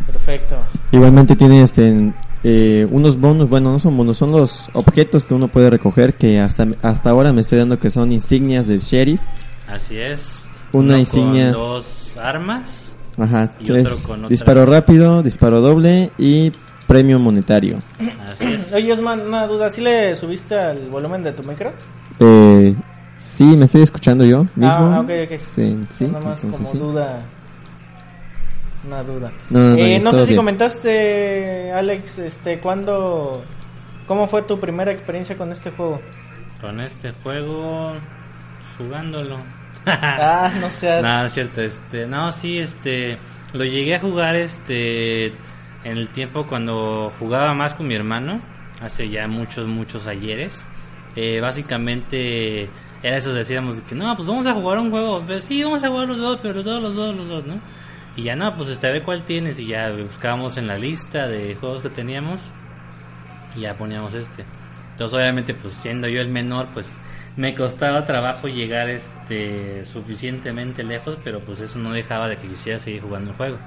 [0.05, 0.57] Perfecto.
[0.91, 2.13] Igualmente tiene este
[2.43, 6.39] eh, unos bonos, bueno, no son bonos, son los objetos que uno puede recoger que
[6.39, 9.21] hasta hasta ahora me estoy dando que son insignias del sheriff.
[9.67, 10.43] Así es.
[10.71, 11.51] Una Uno insignia.
[11.51, 12.91] Con dos armas.
[13.17, 14.29] Ajá, Y otro con otra.
[14.29, 16.51] disparo rápido, disparo doble y
[16.87, 17.77] premio monetario.
[18.31, 18.73] Así es.
[18.73, 19.69] Oye, Osman, una duda.
[19.69, 21.71] ¿Sí le subiste al volumen de tu micro?
[22.19, 22.75] Eh,
[23.19, 24.69] sí, me estoy escuchando yo mismo.
[24.95, 25.31] Ah, ok, ok.
[25.31, 26.77] Este, sí, Nada más entonces como sí.
[26.79, 27.21] duda.
[28.87, 29.31] Una duda.
[29.49, 30.37] No, no, no, Eh, no sé si bien.
[30.37, 33.43] comentaste, Alex, este, ¿cuándo,
[34.07, 36.01] cómo fue tu primera experiencia con este juego?
[36.61, 37.93] Con este juego,
[38.77, 39.37] jugándolo.
[39.85, 41.01] Ah, no seas...
[41.01, 43.17] Nada, es cierto, este, no, sí, este,
[43.53, 48.39] lo llegué a jugar, este, en el tiempo cuando jugaba más con mi hermano,
[48.81, 50.63] hace ya muchos, muchos ayeres.
[51.15, 52.69] Eh, básicamente
[53.01, 55.83] era eso, decíamos de que no, pues vamos a jugar un juego, pero sí, vamos
[55.83, 57.59] a jugar los dos, pero los dos, los dos, los dos, ¿no?
[58.15, 61.27] Y ya no, pues este, a ver cuál tienes, y ya buscábamos en la lista
[61.27, 62.51] de juegos que teníamos,
[63.55, 64.45] y ya poníamos este.
[64.91, 66.99] Entonces, obviamente, pues siendo yo el menor, pues
[67.37, 72.79] me costaba trabajo llegar este suficientemente lejos, pero pues eso no dejaba de que quisiera
[72.79, 73.57] seguir jugando el juego.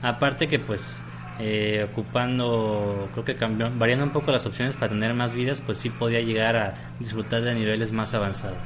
[0.00, 1.02] Aparte que pues
[1.38, 5.78] eh, ocupando, creo que cambió, variando un poco las opciones para tener más vidas, pues
[5.78, 8.58] sí podía llegar a disfrutar de niveles más avanzados.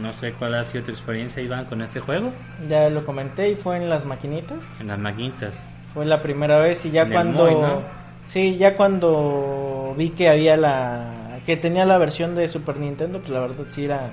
[0.00, 2.32] No sé cuál ha sido tu experiencia, Iván, con este juego
[2.68, 4.80] Ya lo comenté y fue en las maquinitas.
[4.80, 5.70] en las maquinitas.
[5.92, 7.44] Fue la primera vez y ya En cuando...
[7.44, 7.82] Moy, ¿no?
[8.26, 11.38] Sí, ya cuando vi que había la...
[11.46, 14.10] que tenía la versión de Super Nintendo, pues la verdad sí era...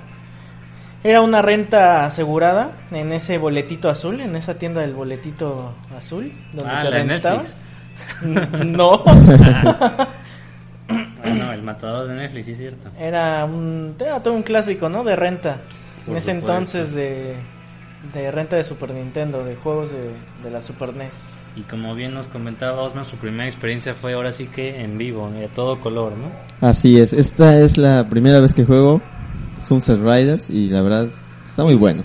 [1.04, 6.70] Era una renta asegurada en ese boletito azul, en esa tienda del boletito azul, donde
[6.72, 7.56] Ah, te rentabas.
[8.64, 10.08] No, Ah,
[11.38, 12.88] no, el matador de Netflix, sí es cierto.
[12.98, 15.04] era un, era todo un clásico, ¿no?
[15.04, 15.56] De renta.
[16.04, 16.52] Por en ese supuesto.
[16.52, 17.34] entonces de,
[18.12, 20.10] de renta de Super Nintendo, de juegos de,
[20.42, 21.38] de la Super NES.
[21.56, 25.30] Y como bien nos comentaba Osman, su primera experiencia fue ahora sí que en vivo,
[25.38, 26.66] y a todo color, ¿no?
[26.66, 29.00] Así es, esta es la primera vez que juego
[29.64, 31.06] Sunset Riders y la verdad
[31.46, 32.02] está muy bueno.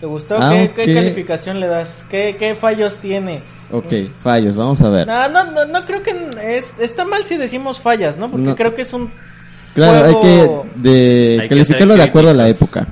[0.00, 0.36] ¿Te gustó?
[0.38, 2.04] Aunque- ¿Qué, qué calificación le das?
[2.10, 3.40] ¿Qué, qué fallos tiene?
[3.70, 3.92] Ok,
[4.22, 5.06] fallos, vamos a ver.
[5.06, 8.30] No, no, no, no creo que es, está mal si decimos fallas, ¿no?
[8.30, 8.56] Porque No.
[8.56, 9.10] creo que es un...
[9.74, 12.86] Claro, hay juego- que de Hay que calificarlo ser de acuerdo a la época.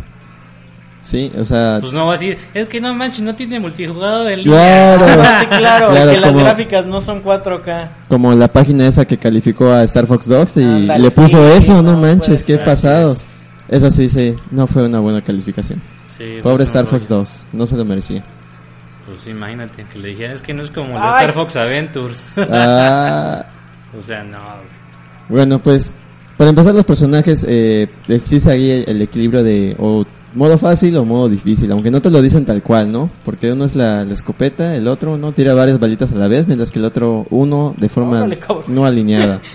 [1.00, 4.28] Sí, o sea, Pues no va a decir, es que no manches, no tiene multijugador
[4.32, 7.88] en claro, Ah, sí, claro, claro, que las como, gráficas no son 4K.
[8.08, 11.56] como la página esa que calificó a Star Fox Dogs y Ándale, le puso sí,
[11.56, 13.16] eso, no, no, manches, pues, qué así pasado.
[13.68, 13.82] Es.
[13.82, 15.80] Eso sí, sí, no fue una buena calificación.
[16.06, 17.20] Sí, Pobre pues, Star no, Fox güey.
[17.20, 18.22] 2, no se lo merecía.
[19.06, 21.08] Pues imagínate, que le dijeran, es que no es como el de.
[21.08, 22.24] Star Fox Adventures.
[22.36, 23.44] Ah,
[23.98, 24.38] o sea, no.
[25.28, 25.92] Bueno, pues
[26.36, 30.04] para empezar los personajes eh, existe ahí el, el equilibrio de o
[30.36, 33.10] modo fácil o modo difícil, aunque no te lo dicen tal cual, ¿no?
[33.24, 36.46] Porque uno es la, la escopeta, el otro no tira varias balitas a la vez,
[36.46, 38.28] mientras que el otro uno de forma
[38.68, 39.40] no alineada.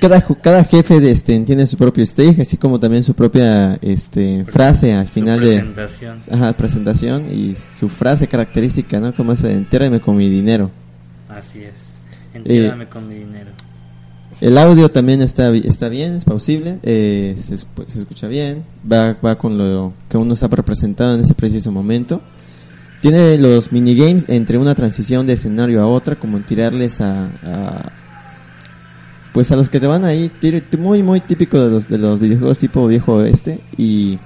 [0.00, 4.44] Cada, cada jefe de este tiene su propio stage, así como también su propia este
[4.46, 6.18] frase al Su final de presentación.
[6.30, 9.14] ajá, presentación y su frase característica, ¿no?
[9.14, 10.70] Como ese, entiérrame con mi dinero.
[11.28, 11.96] Así es.
[12.34, 13.50] Eh, Entiéndame con mi dinero.
[14.40, 19.36] El audio también está, está bien, es pausible, eh, se, se escucha bien, va, va
[19.36, 22.22] con lo que uno está representado en ese preciso momento.
[23.02, 27.92] Tiene los minigames entre una transición de escenario a otra, como tirarles a, a-
[29.32, 32.18] pues a los que te van ahí, tire- muy muy típico de los de los
[32.18, 34.18] videojuegos tipo viejo oeste y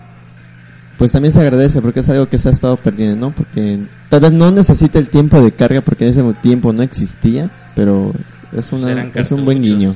[0.98, 3.34] pues también se agradece porque es algo que se ha estado perdiendo, ¿no?
[3.34, 7.50] Porque tal vez no necesita el tiempo de carga porque en ese tiempo no existía,
[7.74, 8.12] pero
[8.57, 9.94] es, una, es un buen guiño.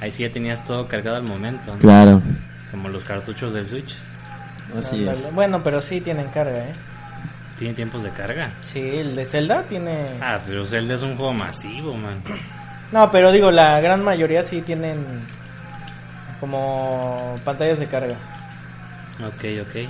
[0.00, 1.72] Ahí sí ya tenías todo cargado al momento.
[1.72, 1.78] ¿no?
[1.78, 2.20] Claro,
[2.72, 3.94] Como los cartuchos del Switch.
[4.78, 5.32] así es.
[5.32, 6.72] Bueno, pero sí tienen carga, ¿eh?
[7.58, 8.50] Tiene tiempos de carga.
[8.60, 10.04] Sí, el de Zelda tiene...
[10.20, 12.16] Ah, pero Zelda es un juego masivo, man.
[12.92, 14.96] No, pero digo, la gran mayoría sí tienen
[16.40, 18.14] como pantallas de carga.
[19.26, 19.88] Ok, ok.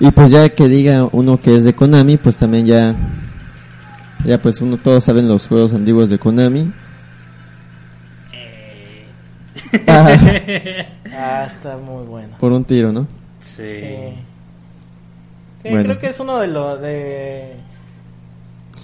[0.00, 2.94] Y pues ya que diga uno que es de Konami, pues también ya,
[4.24, 6.72] ya pues uno todos saben los juegos antiguos de Konami.
[9.86, 10.16] Ah,
[11.12, 12.36] Ah, está muy bueno.
[12.38, 13.06] por un tiro, ¿no?
[13.40, 13.66] Sí.
[13.66, 14.14] Sí.
[15.62, 15.84] Sí, Bueno.
[15.84, 17.56] creo que es uno de los de...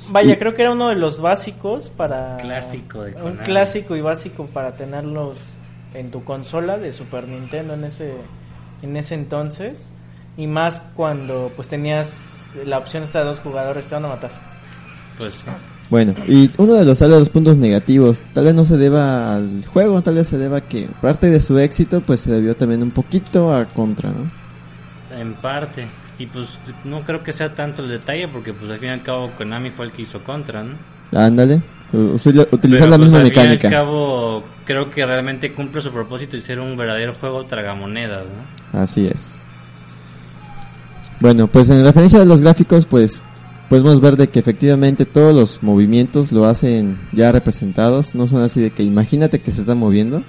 [0.08, 2.36] Vaya, Y- creo que era uno de los básicos para...
[2.38, 5.38] Clásico de Un clásico y básico para tenerlos
[5.94, 8.14] en tu consola de Super Nintendo en ese,
[8.82, 9.92] en ese entonces.
[10.36, 14.30] Y más cuando pues tenías la opción esta de dos jugadores, te van a matar.
[15.18, 15.44] Pues
[15.88, 19.64] Bueno, y uno de los, vez, los puntos negativos, tal vez no se deba al
[19.66, 22.90] juego, tal vez se deba que parte de su éxito, pues se debió también un
[22.90, 24.46] poquito a Contra, ¿no?
[25.18, 25.86] en parte.
[26.18, 29.02] Y pues no creo que sea tanto el detalle porque pues al fin y al
[29.02, 30.74] cabo Konami fue el que hizo Contra, ¿no?
[31.12, 31.60] Ándale,
[31.92, 33.70] utilizar Pero, la pues, misma al fin y al mecánica.
[33.70, 38.24] cabo creo que realmente cumple su propósito y ser un verdadero juego tragamonedas,
[38.72, 38.80] ¿no?
[38.80, 39.36] Así es.
[41.20, 43.20] Bueno, pues en referencia a los gráficos, pues
[43.68, 48.60] podemos ver de que efectivamente todos los movimientos lo hacen ya representados, no son así
[48.60, 50.22] de que imagínate que se está moviendo.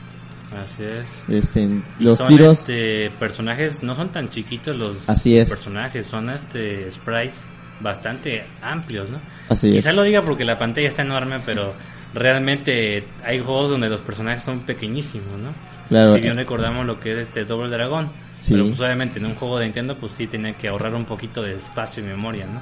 [0.63, 1.23] Así es.
[1.29, 5.49] Este, los son, tiros, este, personajes no son tan chiquitos los Así es.
[5.49, 7.47] personajes, son este sprites
[7.79, 9.19] bastante amplios, ¿no?
[9.49, 9.75] así es.
[9.75, 11.73] Quizá lo diga porque la pantalla está enorme, pero
[12.13, 15.49] realmente hay juegos donde los personajes son pequeñísimos, ¿no?
[15.87, 16.13] Claro.
[16.13, 18.53] Si bien recordamos lo que es este Double Dragon, Sí.
[18.53, 21.41] pero pues obviamente en un juego de Nintendo pues sí tenía que ahorrar un poquito
[21.41, 22.61] de espacio y memoria, ¿no?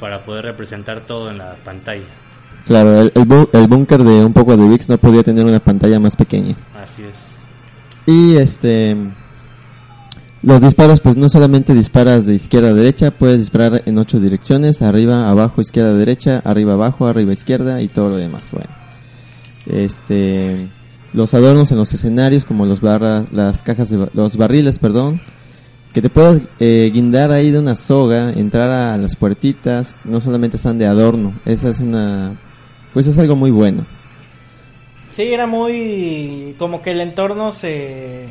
[0.00, 2.02] Para poder representar todo en la pantalla.
[2.66, 6.16] Claro, el, el, búnker de un poco de VIX no podía tener una pantalla más
[6.16, 6.54] pequeña.
[6.82, 7.34] Así es.
[8.06, 8.96] Y este
[10.42, 14.82] los disparos pues no solamente disparas de izquierda a derecha, puedes disparar en ocho direcciones,
[14.82, 18.50] arriba, abajo, izquierda, derecha, arriba, abajo, arriba, izquierda y todo lo demás.
[18.52, 18.70] Bueno.
[19.66, 20.68] Este
[21.14, 25.20] los adornos en los escenarios como los barras, las cajas de los barriles, perdón,
[25.92, 30.56] que te puedas eh, guindar ahí de una soga, entrar a las puertitas, no solamente
[30.56, 32.32] están de adorno, esa es una
[32.94, 33.84] pues es algo muy bueno.
[35.12, 36.54] Sí, era muy.
[36.58, 38.24] como que el entorno se.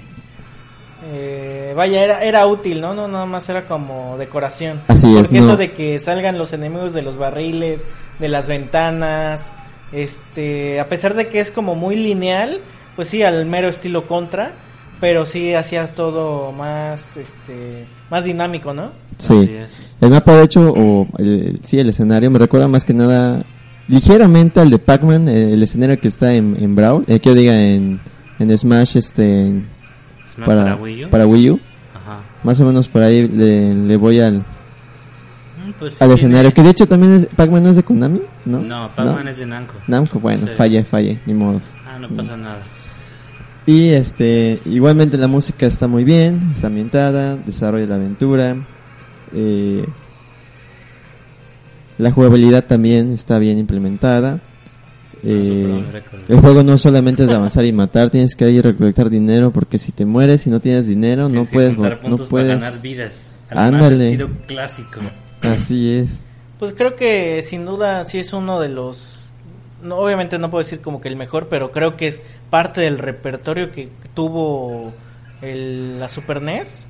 [1.12, 2.94] eh, vaya, era, era útil, ¿no?
[2.94, 4.82] No, nada más era como decoración.
[4.88, 5.46] Así es, Porque no.
[5.46, 7.88] eso de que salgan los enemigos de los barriles,
[8.20, 9.52] de las ventanas,
[9.92, 10.80] este.
[10.80, 12.60] a pesar de que es como muy lineal,
[12.96, 14.52] pues sí, al mero estilo contra.
[15.00, 18.92] Pero sí hacía todo más, este, más dinámico, ¿no?
[19.18, 19.34] Sí.
[19.38, 19.96] Así es.
[20.00, 23.44] El mapa, de hecho, o el, sí, el escenario me recuerda más que nada
[23.88, 27.36] ligeramente al de Pac-Man, eh, el escenario que está en, en Brawl, eh, que yo
[27.36, 28.00] diga en,
[28.40, 29.68] en Smash, este, en-
[30.34, 31.10] Smash para, para Wii U.
[31.10, 31.60] para Wii U.
[31.96, 32.20] Ajá.
[32.44, 34.44] Más o menos por ahí le, le voy al,
[35.66, 37.84] Mm, pues sí al tiene- escenario, que de hecho también es, Pac-Man no es de
[37.84, 38.60] Konami, ¿no?
[38.60, 39.74] No, Pac-Man es de Namco.
[39.88, 40.54] Namco, bueno, Sí.
[40.56, 41.64] fallé, fallé, ni modos.
[41.88, 42.60] Ah, no pasa nada.
[43.66, 48.56] Y este, igualmente la música está muy bien, está ambientada, desarrolla la aventura.
[49.36, 49.86] eh,
[52.04, 54.40] la jugabilidad también está bien implementada.
[55.24, 56.22] eh, on record.
[56.30, 59.52] el juego no solamente es de avanzar y matar, tienes que ir a recolectar dinero
[59.52, 62.60] porque si te mueres y no tienes dinero no Tienes puedes, no puedes.
[62.62, 63.34] ganar vidas.
[63.50, 64.28] Al Ándale.
[64.48, 65.00] clásico.
[65.42, 66.24] Así es.
[66.60, 69.20] Pues creo que sin duda sí es uno de los
[69.82, 73.00] no, obviamente no puedo decir como que el mejor, pero creo que es parte del
[73.00, 74.94] repertorio que tuvo
[75.42, 76.88] el- la Super NES,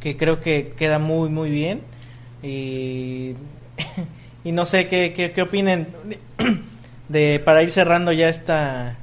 [0.00, 1.80] que creo que queda muy muy bien
[2.42, 3.34] y
[4.44, 5.88] y no sé qué, qué, qué opinen
[7.08, 8.98] de para ir cerrando ya esta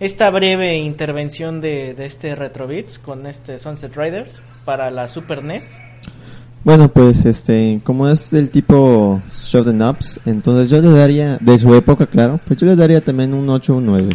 [0.00, 5.80] esta breve intervención de, de este Retrobits con este Sunset Riders para la Super NES.
[6.64, 11.58] Bueno, pues este, como es del tipo Show the Knobs, entonces yo le daría, de
[11.58, 14.10] su época, claro, pues yo le daría también un 8 o un 9.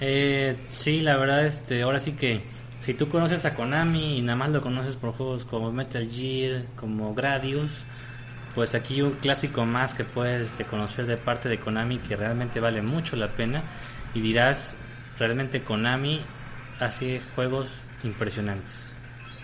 [0.00, 2.40] Eh, sí, la verdad, este, ahora sí que
[2.80, 6.64] si tú conoces a Konami y nada más lo conoces por juegos como Metal Gear,
[6.76, 7.84] como Gradius,
[8.56, 12.58] pues aquí un clásico más que puedes este, conocer de parte de Konami que realmente
[12.58, 13.62] vale mucho la pena
[14.14, 14.74] y dirás,
[15.18, 16.22] realmente Konami
[16.80, 17.68] hace juegos
[18.02, 18.90] impresionantes.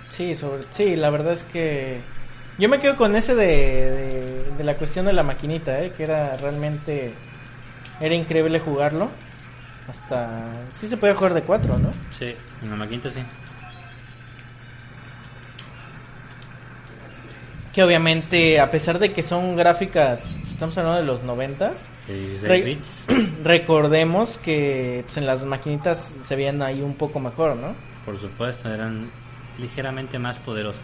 [0.09, 2.01] Sí, sobre, sí, la verdad es que
[2.57, 5.93] yo me quedo con ese de, de, de la cuestión de la maquinita, ¿eh?
[5.95, 7.13] que era realmente
[8.01, 9.11] era increíble jugarlo.
[9.89, 11.91] Hasta sí se podía jugar de cuatro, ¿no?
[12.11, 13.21] Sí, en la maquinita sí.
[17.75, 22.43] Que obviamente a pesar de que son gráficas, estamos hablando de los noventas, De 16
[22.49, 23.07] Re- bits,
[23.45, 27.75] recordemos que pues, en las maquinitas se veían ahí un poco mejor, ¿no?
[28.05, 29.09] por supuesto, eran
[29.61, 30.83] ligeramente más poderosas.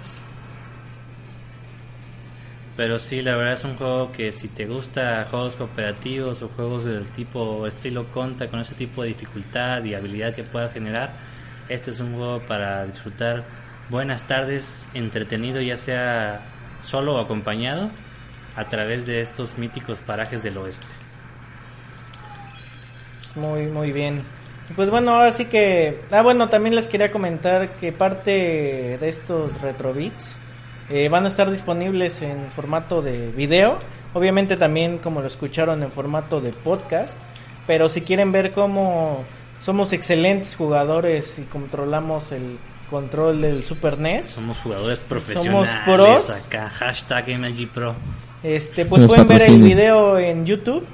[2.76, 6.84] Pero sí, la verdad es un juego que si te gusta juegos cooperativos o juegos
[6.84, 11.11] del tipo estilo conta con ese tipo de dificultad y habilidad que puedas generar,
[11.68, 13.45] este es un juego para disfrutar
[13.91, 16.41] buenas tardes, entretenido ya sea
[16.83, 17.91] solo acompañado
[18.57, 20.87] a través de estos míticos parajes del oeste.
[23.37, 24.18] Muy, muy bien.
[24.74, 26.01] Pues bueno, ahora sí que...
[26.11, 28.31] Ah, bueno, también les quería comentar que parte
[29.01, 30.39] de estos retrobits
[30.91, 33.79] eh, van a estar disponibles en formato de video.
[34.14, 37.16] Obviamente también, como lo escucharon, en formato de podcast.
[37.66, 39.24] Pero si quieren ver cómo
[39.62, 42.59] somos excelentes jugadores y controlamos el
[42.91, 46.30] control del Super NES, Somos jugadores profesionales pros.
[46.30, 47.95] acá, hashtag MLG Pro.
[48.43, 50.84] Este, pues pueden ver el video en YouTube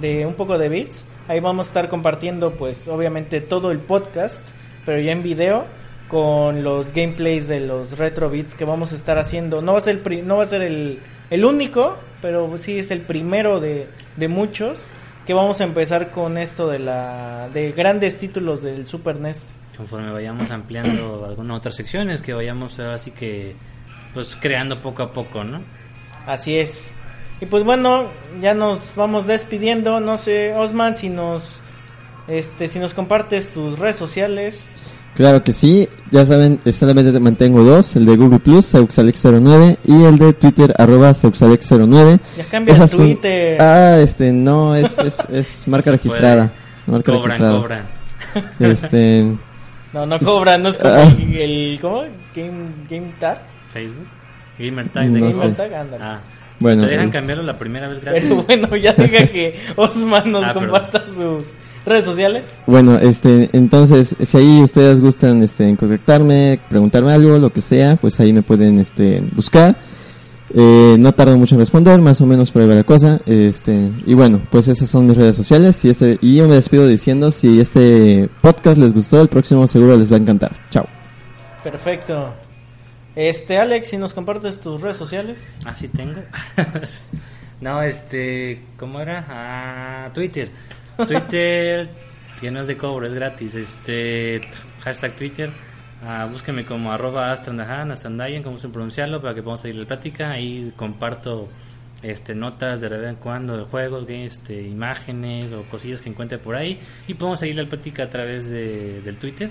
[0.00, 1.06] de un poco de bits.
[1.28, 4.40] Ahí vamos a estar compartiendo, pues, obviamente todo el podcast,
[4.84, 5.64] pero ya en video
[6.08, 9.62] con los gameplays de los retro bits que vamos a estar haciendo.
[9.62, 10.98] No va a ser el, no va a ser el,
[11.30, 14.80] el único, pero sí es el primero de, de muchos
[15.26, 19.54] que vamos a empezar con esto de la de grandes títulos del Super NES.
[19.76, 23.56] Conforme vayamos ampliando algunas otras secciones que vayamos así que
[24.12, 25.60] pues creando poco a poco, ¿no?
[26.26, 26.92] Así es.
[27.40, 28.04] Y pues bueno,
[28.40, 29.98] ya nos vamos despidiendo.
[30.00, 31.42] No sé, Osman, si nos,
[32.28, 34.68] este, si nos compartes tus redes sociales.
[35.14, 40.18] Claro que sí, ya saben, solamente mantengo dos, el de Google Plus, Seuxalex09, y el
[40.18, 42.18] de Twitter, arroba Seuxalex09.
[42.38, 43.60] Ya cambia Twitter.
[43.60, 46.50] Ah, este, no, es, es, es marca registrada.
[46.86, 47.60] Marca cobran, registrada.
[47.60, 47.86] cobran.
[48.60, 49.36] Este...
[49.92, 51.16] No, no cobran, no es como ah.
[51.34, 52.04] el, ¿cómo?
[52.34, 53.38] Game, Game Tag.
[53.72, 54.06] Facebook.
[54.58, 56.04] Gamer Tag de Gamer Tag, ándale.
[56.04, 56.20] Ah.
[56.60, 57.10] Bueno, Te dejan eh.
[57.10, 58.24] cambiarlo la primera vez gratis.
[58.28, 61.44] Pero bueno, ya diga que Osman nos ah, comparta sus
[61.84, 62.58] redes sociales.
[62.66, 68.18] Bueno, este, entonces, si ahí ustedes gustan este, contactarme, preguntarme algo, lo que sea, pues
[68.20, 69.74] ahí me pueden este, buscar.
[70.54, 73.20] Eh, no tardo mucho en responder, más o menos por ahí va la cosa.
[73.26, 75.82] Este, y bueno, pues esas son mis redes sociales.
[75.84, 79.96] Y, este, y yo me despido diciendo, si este podcast les gustó, el próximo seguro
[79.96, 80.52] les va a encantar.
[80.70, 80.86] Chao.
[81.64, 82.34] Perfecto.
[83.14, 85.56] Este, Alex, si nos compartes tus redes sociales.
[85.64, 86.20] Ah, sí tengo.
[87.60, 89.26] no, este, ¿cómo era?
[89.28, 90.50] Ah, Twitter.
[91.06, 91.88] Twitter,
[92.40, 93.54] que no es de cobro, es gratis.
[93.54, 94.40] Este,
[94.82, 95.50] hashtag Twitter.
[96.04, 100.32] Ah, búsqueme como arroba astrandahan, astrandayan, como se pronunciarlo, para que podamos seguir la plática.
[100.32, 101.48] Ahí comparto
[102.02, 106.56] este, notas de vez en cuando de juegos, este, imágenes o cosillas que encuentre por
[106.56, 106.76] ahí.
[107.06, 109.50] Y podemos seguir la plática a través de, del Twitter.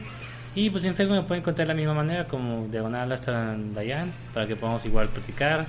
[0.53, 4.11] Y pues en Facebook me pueden encontrar de la misma manera, como diagonal hasta Dayan,
[4.33, 5.65] para que podamos igual platicar.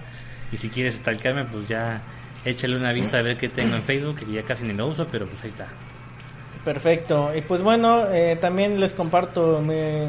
[0.50, 2.02] Y si quieres stalkearme, pues ya
[2.44, 5.06] échale una vista a ver qué tengo en Facebook, que ya casi ni lo uso,
[5.12, 5.68] pero pues ahí está.
[6.64, 7.30] Perfecto.
[7.36, 10.00] Y pues bueno, eh, también les comparto mi,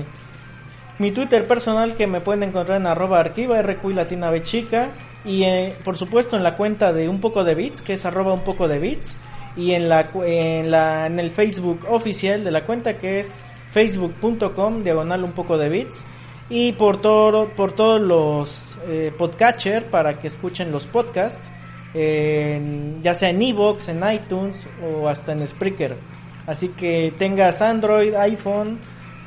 [1.00, 4.90] mi, Twitter personal que me pueden encontrar en arroba arquiva y latina chica.
[5.26, 8.34] Y eh, por supuesto en la cuenta de un poco de bits, que es arroba
[8.34, 9.18] un poco de bits.
[9.56, 14.84] Y en, la, en, la, en el Facebook oficial de la cuenta que es facebook.com
[14.84, 16.04] diagonal un poco de bits
[16.50, 21.50] y por todo por todos los eh, podcatcher para que escuchen los podcasts
[21.94, 25.96] ya sea en Evox, en iTunes o hasta en Spreaker.
[26.48, 28.80] Así que tengas Android, iPhone,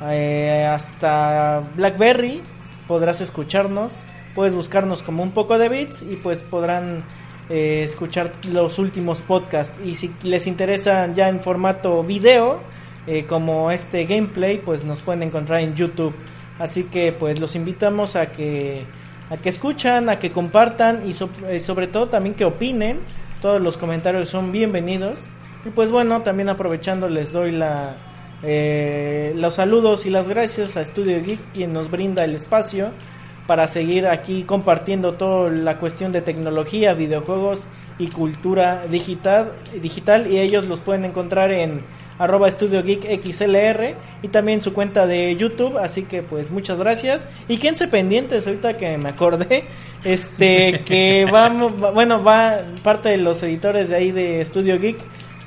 [0.03, 2.41] eh, hasta BlackBerry,
[2.87, 3.91] podrás escucharnos.
[4.35, 7.03] Puedes buscarnos como un poco de bits y pues podrán
[7.49, 9.75] eh, escuchar los últimos podcasts.
[9.83, 12.59] Y si les interesan ya en formato video,
[13.07, 16.13] eh, como este gameplay, pues nos pueden encontrar en YouTube.
[16.59, 18.83] Así que pues los invitamos a que
[19.29, 21.15] a que escuchan, a que compartan y
[21.47, 22.99] eh, sobre todo también que opinen.
[23.41, 25.29] Todos los comentarios son bienvenidos.
[25.65, 27.95] Y pues bueno, también aprovechando les doy la
[28.43, 32.89] eh, los saludos y las gracias a Studio Geek quien nos brinda el espacio
[33.47, 37.67] para seguir aquí compartiendo toda la cuestión de tecnología, videojuegos
[37.97, 41.81] y cultura digital, digital y ellos los pueden encontrar en
[42.19, 47.27] arroba Estudio Geek XLR y también su cuenta de YouTube, así que pues muchas gracias.
[47.47, 49.65] Y quédense pendientes ahorita que me acordé,
[50.03, 54.97] este que vamos, bueno, va parte de los editores de ahí de Estudio Geek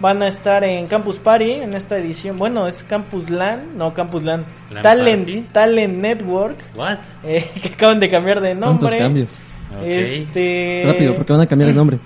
[0.01, 4.23] van a estar en Campus Party en esta edición, bueno, es Campus LAN, no Campus
[4.23, 4.47] LAN,
[4.83, 6.99] Talent, Talent Network, What?
[7.25, 8.99] Eh, que acaban de cambiar de nombre.
[8.99, 9.43] cambios?
[9.85, 11.99] Este Rápido, porque van a cambiar de nombre.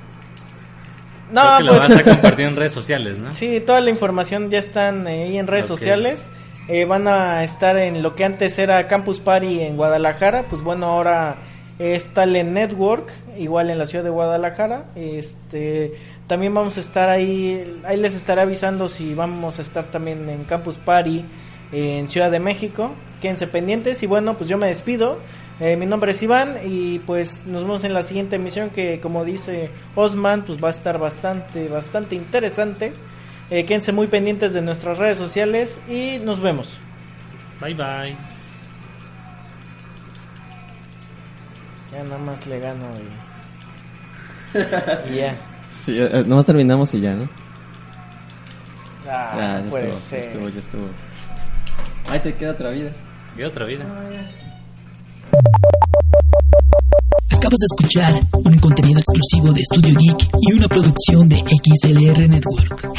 [1.33, 1.65] No, pues.
[1.65, 3.33] Lo vas a compartir en redes sociales, ¿no?
[3.33, 6.31] Sí, toda la información ya están ahí en redes sociales.
[6.69, 10.45] Eh, van a estar en lo que antes era Campus Party en Guadalajara.
[10.49, 11.37] Pues bueno, ahora
[11.79, 14.85] es Talent Network, igual en la ciudad de Guadalajara.
[14.95, 15.95] Este,
[16.27, 20.45] también vamos a estar ahí, ahí les estaré avisando si vamos a estar también en
[20.45, 21.25] Campus Party
[21.73, 22.93] en Ciudad de México.
[23.21, 25.19] Quédense pendientes y bueno, pues yo me despido.
[25.61, 29.25] Eh, mi nombre es Iván y pues nos vemos en la siguiente emisión que como
[29.25, 32.93] dice Osman pues va a estar bastante, bastante interesante.
[33.51, 36.79] Eh, quédense muy pendientes de nuestras redes sociales y nos vemos.
[37.61, 38.17] Bye bye.
[41.93, 42.87] Ya nada más le gano
[44.55, 45.15] y...
[45.17, 45.37] ya.
[45.83, 47.29] Sí, eh, nomás terminamos y ya, ¿no?
[49.07, 50.87] Ah, ya, estuvo, ya estuvo, ya estuvo.
[52.11, 52.91] Ahí te queda otra vida.
[53.37, 53.85] Queda otra vida.
[57.31, 62.91] Acabas de escuchar un contenido exclusivo de Studio Geek y una producción de XLR Network.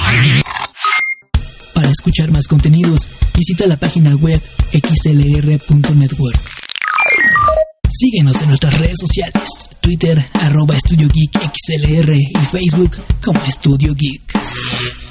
[1.74, 6.55] Para escuchar más contenidos, visita la página web xlr.network.
[7.98, 15.05] Síguenos en nuestras redes sociales, Twitter arroba Estudio Geek XLR y Facebook como Estudio Geek.